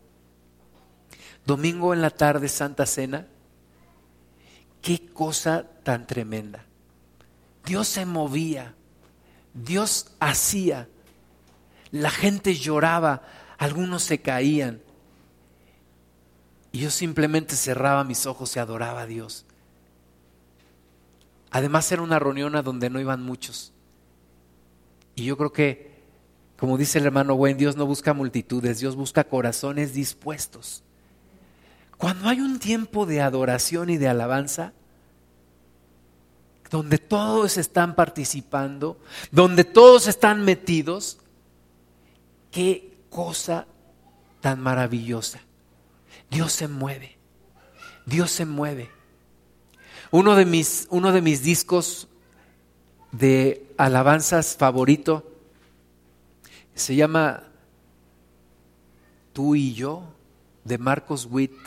[1.46, 3.28] domingo en la tarde Santa Cena.
[4.82, 6.66] Qué cosa tan tremenda.
[7.66, 8.76] Dios se movía,
[9.54, 10.88] Dios hacía
[11.94, 13.22] la gente lloraba,
[13.60, 14.82] algunos se caían.
[16.72, 19.46] Y yo simplemente cerraba mis ojos y adoraba a Dios.
[21.52, 23.74] Además era una reunión a donde no iban muchos.
[25.14, 26.02] Y yo creo que,
[26.58, 30.84] como dice el hermano Wayne, Dios no busca multitudes, Dios busca corazones dispuestos.
[32.00, 34.74] Cuando hay un tiempo de adoración y de alabanza,
[36.72, 38.98] donde todos están participando,
[39.30, 41.20] donde todos están metidos,
[42.54, 43.66] Qué cosa
[44.40, 45.42] tan maravillosa.
[46.30, 47.18] Dios se mueve.
[48.06, 48.92] Dios se mueve.
[50.12, 52.08] Uno de mis, uno de mis discos
[53.12, 55.32] de alabanzas favorito
[56.76, 57.44] se llama
[59.34, 60.14] Tú y yo
[60.64, 61.58] de Marcos Witt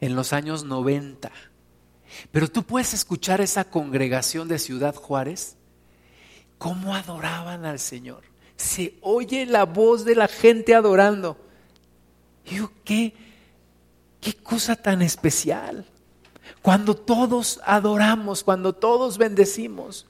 [0.00, 1.30] en los años 90.
[2.32, 5.56] Pero tú puedes escuchar esa congregación de Ciudad Juárez,
[6.58, 8.30] cómo adoraban al Señor
[8.60, 11.38] se oye la voz de la gente adorando.
[12.44, 13.14] yo, ¿qué,
[14.20, 15.86] qué cosa tan especial.
[16.60, 20.06] Cuando todos adoramos, cuando todos bendecimos.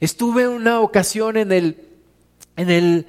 [0.00, 1.86] Estuve en una ocasión en el,
[2.56, 3.06] en el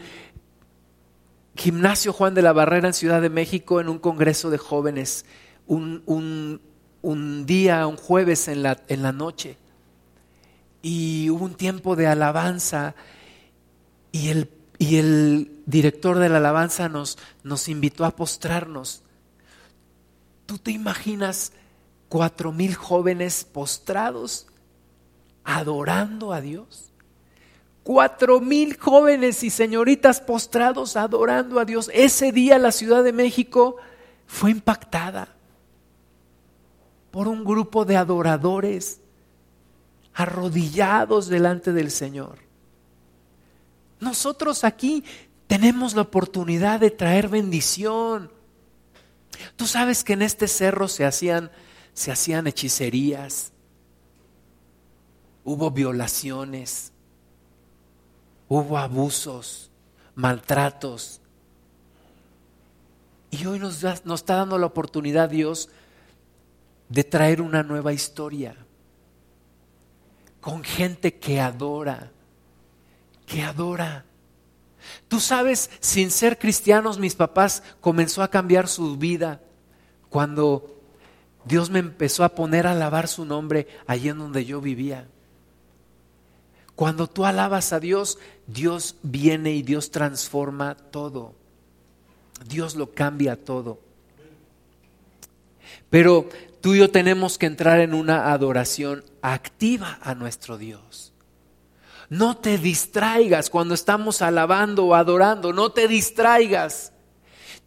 [1.55, 5.25] gimnasio Juan de la Barrera en Ciudad de México en un congreso de jóvenes,
[5.65, 6.59] un, un,
[7.01, 9.55] un día, un jueves en la, en la noche.
[10.81, 12.95] Y hubo un tiempo de alabanza
[14.11, 19.03] y el y el director de la alabanza nos, nos invitó a postrarnos.
[20.45, 21.51] ¿Tú te imaginas
[22.09, 24.47] cuatro mil jóvenes postrados
[25.43, 26.91] adorando a Dios?
[27.83, 31.89] Cuatro mil jóvenes y señoritas postrados adorando a Dios.
[31.93, 33.77] Ese día la Ciudad de México
[34.27, 35.29] fue impactada
[37.11, 38.99] por un grupo de adoradores
[40.13, 42.46] arrodillados delante del Señor.
[43.99, 45.03] Nosotros aquí
[45.47, 48.31] tenemos la oportunidad de traer bendición.
[49.55, 51.51] Tú sabes que en este cerro se hacían,
[51.93, 53.51] se hacían hechicerías,
[55.43, 56.91] hubo violaciones,
[58.47, 59.71] hubo abusos,
[60.15, 61.21] maltratos.
[63.31, 65.69] Y hoy nos, nos está dando la oportunidad Dios
[66.89, 68.55] de traer una nueva historia
[70.39, 72.11] con gente que adora,
[73.27, 74.05] que adora.
[75.07, 79.41] Tú sabes, sin ser cristianos, mis papás comenzó a cambiar su vida
[80.09, 80.81] cuando
[81.45, 85.07] Dios me empezó a poner a alabar su nombre allí en donde yo vivía.
[86.75, 88.17] Cuando tú alabas a Dios,
[88.47, 91.35] Dios viene y Dios transforma todo.
[92.47, 93.79] Dios lo cambia todo.
[95.89, 96.29] Pero
[96.61, 101.06] tú y yo tenemos que entrar en una adoración activa a nuestro Dios.
[102.09, 106.93] No te distraigas cuando estamos alabando o adorando, no te distraigas.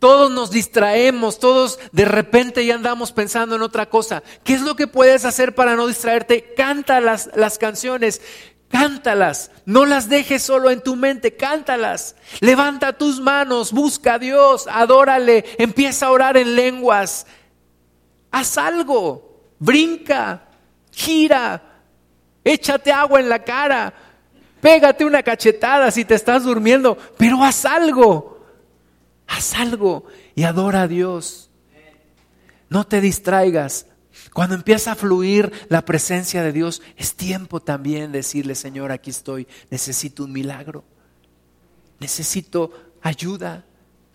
[0.01, 4.23] Todos nos distraemos, todos de repente ya andamos pensando en otra cosa.
[4.43, 6.55] ¿Qué es lo que puedes hacer para no distraerte?
[6.57, 8.23] Canta las, canciones,
[8.71, 12.17] cántalas, no las dejes solo en tu mente, cántalas.
[12.41, 17.27] Levanta tus manos, busca a Dios, adórale, empieza a orar en lenguas.
[18.31, 20.49] Haz algo, brinca,
[20.93, 21.83] gira,
[22.43, 23.93] échate agua en la cara,
[24.61, 28.45] Pégate una cachetada si te estás durmiendo, pero haz algo.
[29.27, 30.05] Haz algo
[30.35, 31.51] y adora a Dios.
[32.69, 33.87] No te distraigas.
[34.33, 39.47] Cuando empieza a fluir la presencia de Dios, es tiempo también decirle, Señor, aquí estoy,
[39.71, 40.85] necesito un milagro,
[41.99, 42.71] necesito
[43.03, 43.65] ayuda,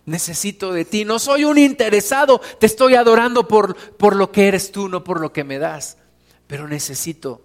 [0.06, 1.06] necesito de ti.
[1.06, 5.20] No soy un interesado, te estoy adorando por, por lo que eres tú, no por
[5.20, 5.98] lo que me das,
[6.48, 7.42] pero necesito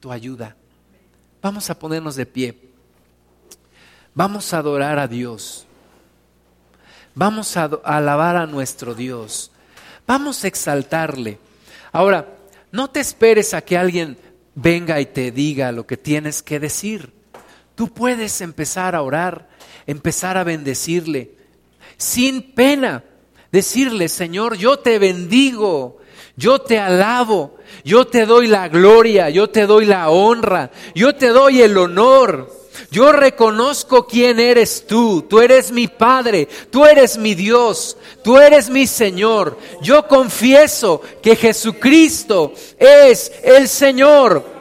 [0.00, 0.56] tu ayuda.
[1.44, 2.58] Vamos a ponernos de pie.
[4.14, 5.66] Vamos a adorar a Dios.
[7.14, 9.50] Vamos a alabar a nuestro Dios.
[10.06, 11.38] Vamos a exaltarle.
[11.92, 12.34] Ahora,
[12.72, 14.16] no te esperes a que alguien
[14.54, 17.12] venga y te diga lo que tienes que decir.
[17.74, 19.50] Tú puedes empezar a orar,
[19.86, 21.36] empezar a bendecirle,
[21.98, 23.04] sin pena,
[23.52, 25.98] decirle, Señor, yo te bendigo,
[26.36, 31.28] yo te alabo, yo te doy la gloria, yo te doy la honra, yo te
[31.28, 32.64] doy el honor.
[32.90, 35.22] Yo reconozco quién eres tú.
[35.28, 39.58] Tú eres mi Padre, tú eres mi Dios, tú eres mi Señor.
[39.82, 44.53] Yo confieso que Jesucristo es el Señor.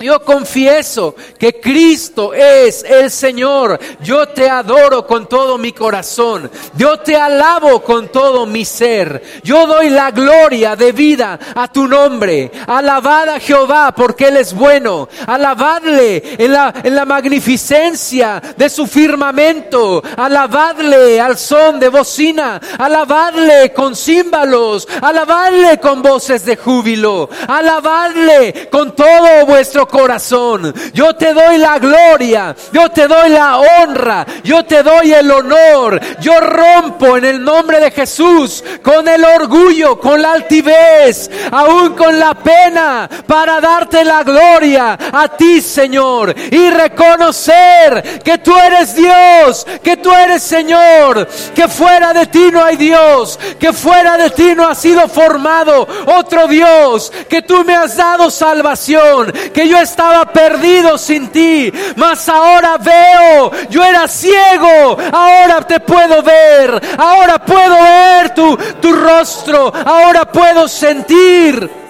[0.00, 3.78] Yo confieso que Cristo es el Señor.
[4.02, 6.50] Yo te adoro con todo mi corazón.
[6.76, 9.22] Yo te alabo con todo mi ser.
[9.42, 12.50] Yo doy la gloria de vida a tu nombre.
[12.66, 15.08] Alabad a Jehová porque Él es bueno.
[15.26, 20.02] Alabadle en la, en la magnificencia de su firmamento.
[20.16, 22.60] Alabadle al son de bocina.
[22.78, 24.86] Alabadle con címbalos.
[25.00, 27.30] Alabadle con voces de júbilo.
[27.48, 30.74] Alabadle con todo vuestro corazón.
[30.92, 36.00] Yo te doy la gloria, yo te doy la honra, yo te doy el honor.
[36.20, 42.18] Yo rompo en el nombre de Jesús con el orgullo, con la altivez, aún con
[42.18, 49.66] la pena, para darte la gloria a ti, Señor, y reconocer que tú eres Dios,
[49.82, 54.54] que tú eres Señor, que fuera de ti no hay Dios, que fuera de ti
[54.54, 60.24] no ha sido formado otro Dios, que tú me has dado salvación, que yo estaba
[60.26, 67.74] perdido sin ti, mas ahora veo, yo era ciego, ahora te puedo ver, ahora puedo
[67.82, 71.86] ver tu, tu rostro, ahora puedo sentir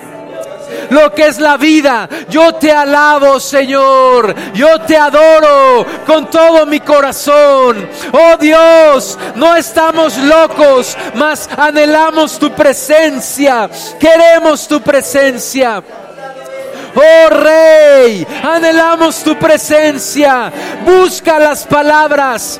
[0.90, 2.08] lo que es la vida.
[2.28, 4.34] Yo te alabo, Señor.
[4.54, 7.88] Yo te adoro con todo mi corazón.
[8.12, 13.68] Oh Dios, no estamos locos, mas anhelamos tu presencia.
[13.98, 15.82] Queremos tu presencia.
[16.96, 20.50] Oh Rey, anhelamos tu presencia.
[20.84, 22.58] Busca las palabras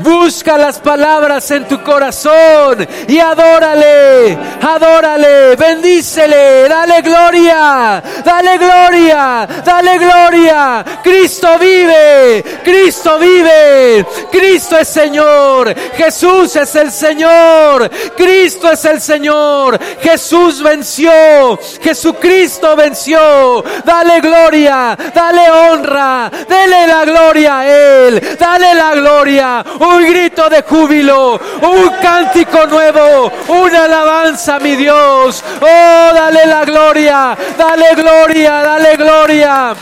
[0.00, 9.98] Busca las palabras en tu corazón y adórale, adórale, bendícele, dale gloria, dale gloria, dale
[9.98, 10.84] gloria.
[11.02, 19.78] Cristo vive, Cristo vive, Cristo es Señor, Jesús es el Señor, Cristo es el Señor,
[20.00, 23.62] Jesús venció, Jesucristo venció.
[23.84, 30.62] Dale gloria, dale honra, dale la gloria a Él, dale la gloria un grito de
[30.62, 35.42] júbilo, un cántico nuevo, una alabanza, mi Dios.
[35.60, 39.74] Oh, dale la gloria, dale gloria, dale gloria.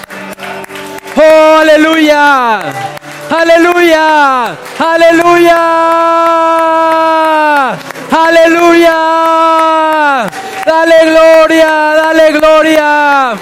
[1.16, 2.60] Oh, aleluya.
[3.30, 4.56] Aleluya.
[4.78, 5.58] Aleluya.
[8.10, 8.98] Aleluya.
[10.66, 13.38] Dale gloria, dale gloria.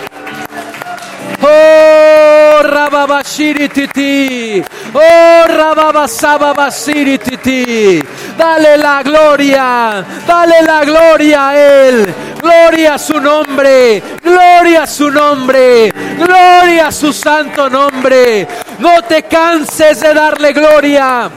[1.43, 4.63] Oh, Rababashiri Titi.
[4.93, 8.03] Oh, Rababasababashiri Titi.
[8.37, 10.05] Dale la gloria.
[10.27, 12.15] Dale la gloria a Él.
[12.43, 14.03] Gloria a su nombre.
[14.23, 15.91] Gloria a su nombre.
[16.19, 18.47] Gloria a su santo nombre.
[18.79, 21.31] No te canses de darle gloria.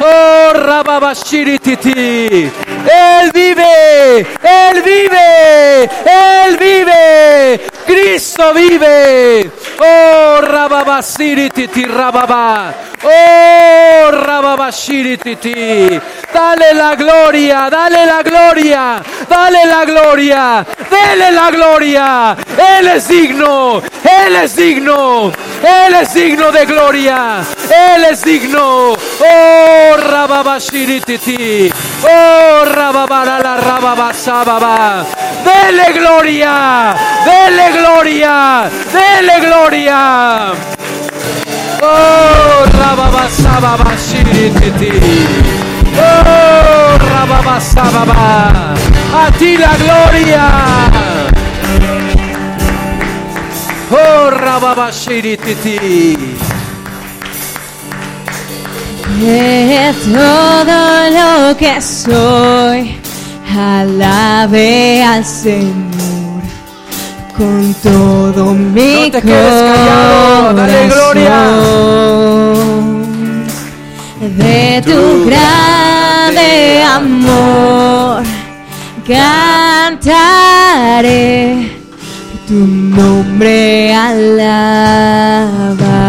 [0.00, 2.69] Oh, Rababashiri Titi.
[2.86, 9.50] Él vive, Él vive, Él vive, Cristo vive.
[9.78, 12.74] Oh, Rababasirititi, Rababa.
[13.02, 16.00] Oh, Rababasirititi.
[16.32, 22.36] Dale la gloria, dale la gloria, dale la gloria, dale la gloria.
[22.56, 25.32] Él es digno, Él es digno,
[25.62, 28.92] Él es digno de gloria, Él es digno.
[28.92, 31.72] Oh, Rababasirititi.
[32.04, 35.04] Oh, Rababara la Rababasababa.
[35.42, 36.94] Dele gloria,
[37.24, 40.52] dele gloria, dele gloria.
[41.82, 44.92] Oh, Rababasababashirititi.
[45.96, 48.74] Oh, Rababasababa.
[49.12, 50.46] A ti la gloria.
[53.90, 56.49] Oh, Rababashirititi.
[59.22, 62.96] Es todo lo que soy
[63.54, 66.40] alabe al Señor
[67.36, 71.28] con todo mi No te quedes callado, dale gloria.
[71.28, 73.00] corazón.
[74.38, 78.22] De tu grande amor
[79.96, 81.70] cantaré,
[82.48, 85.99] tu nombre alabaré.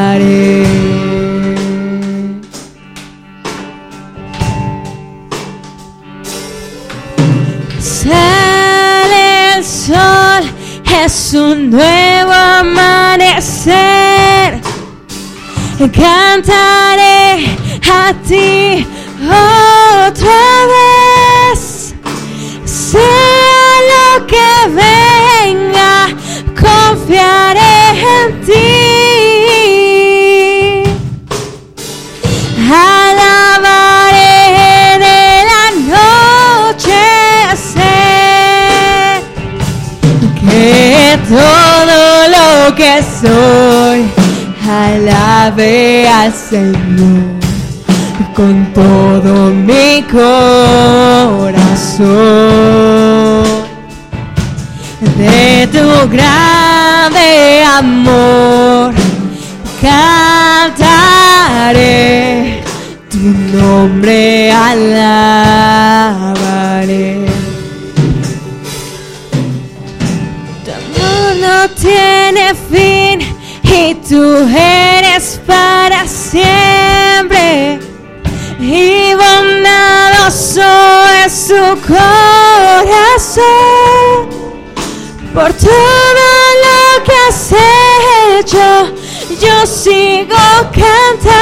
[11.05, 13.71] Es un nuevo amanecer.
[15.79, 17.47] Cantaré
[17.91, 18.85] a ti
[41.31, 43.99] todo lo que soy.
[44.69, 47.39] Alabe al Señor
[48.35, 50.31] con todo mi corazón.
[55.17, 58.93] De tu grande amor
[59.81, 61.01] cantaré
[63.09, 63.19] tu
[63.57, 65.71] nombre alabaré
[71.81, 73.19] tiene fin
[73.63, 77.79] y tú eres para siempre.
[78.59, 80.61] Y bondadoso
[81.25, 83.41] es su corazón.
[85.33, 86.25] Por todo
[86.65, 87.53] lo que has
[88.39, 88.93] hecho,
[89.41, 90.37] yo sigo
[90.71, 91.41] cantando.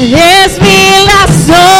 [0.00, 1.79] Es mil razones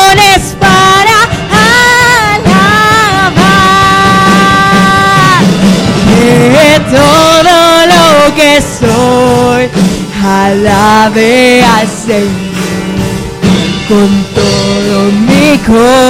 [6.90, 9.68] todo lo que soy
[10.24, 12.50] alabe al Señor
[13.88, 14.96] con todo
[15.28, 16.00] mi corazón.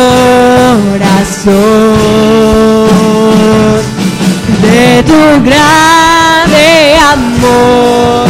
[4.62, 6.68] De tu grande
[7.12, 8.28] amor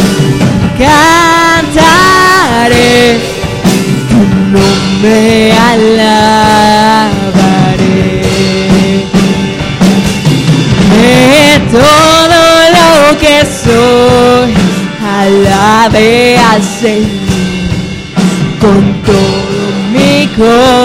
[20.41, 20.80] mi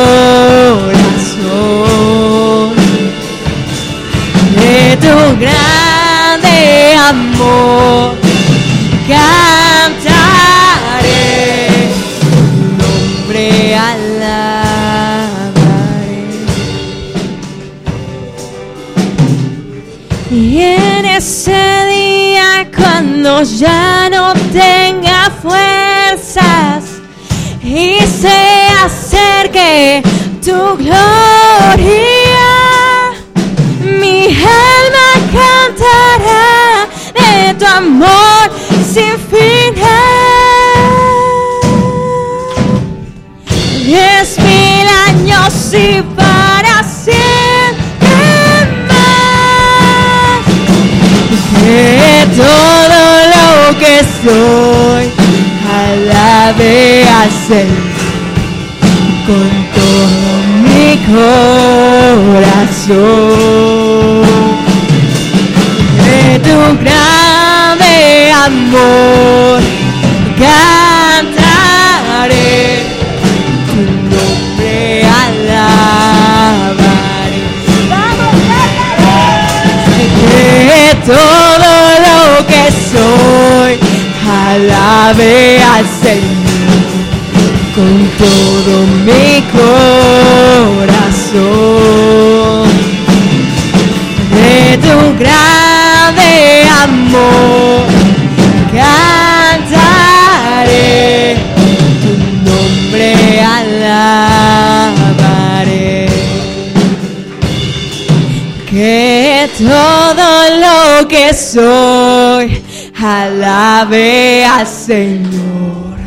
[114.85, 115.97] Señor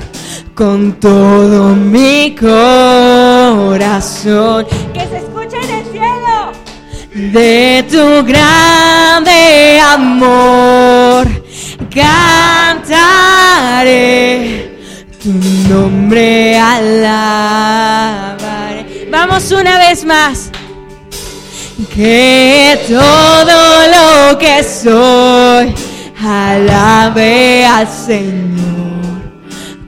[0.54, 3.76] con todo mi corazón.
[4.94, 6.52] Que se escuche en el cielo.
[7.12, 11.26] De tu grande amor
[11.92, 13.08] cantaré
[15.20, 15.32] tu
[15.68, 17.66] nombre alabaré.
[19.10, 20.52] Vamos una vez más.
[21.92, 23.88] Que todo
[24.30, 25.74] lo que soy
[26.20, 28.67] alabe al Señor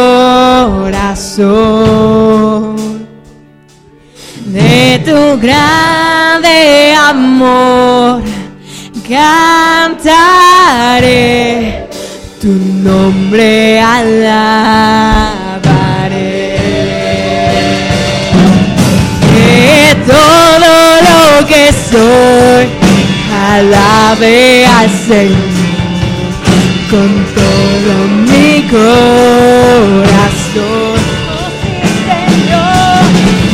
[4.47, 8.23] De tu grande amor
[9.09, 10.09] cantaré,
[12.41, 14.13] tu nombre alabaré.
[19.33, 20.75] Que todo
[21.09, 22.67] lo que soy
[23.33, 25.52] alabe al Señor
[26.93, 27.93] con todo
[28.29, 29.01] mi corazón.
[31.33, 31.49] Oh,
[32.05, 33.05] Señor,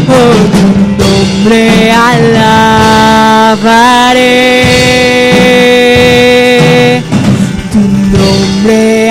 [0.09, 0.67] Oh, tu
[1.01, 1.63] nombre
[1.93, 3.23] alabaré.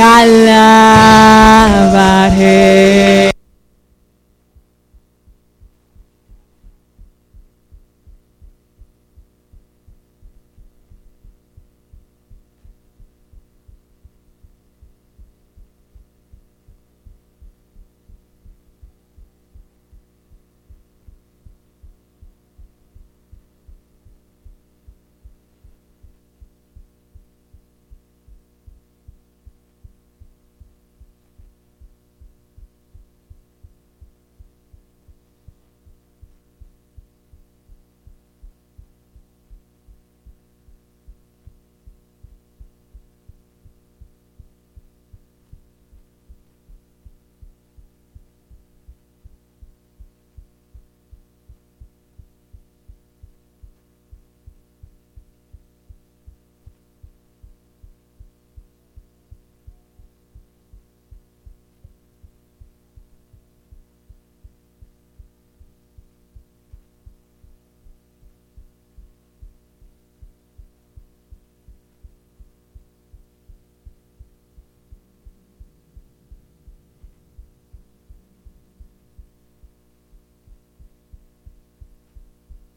[0.02, 1.21] Allah.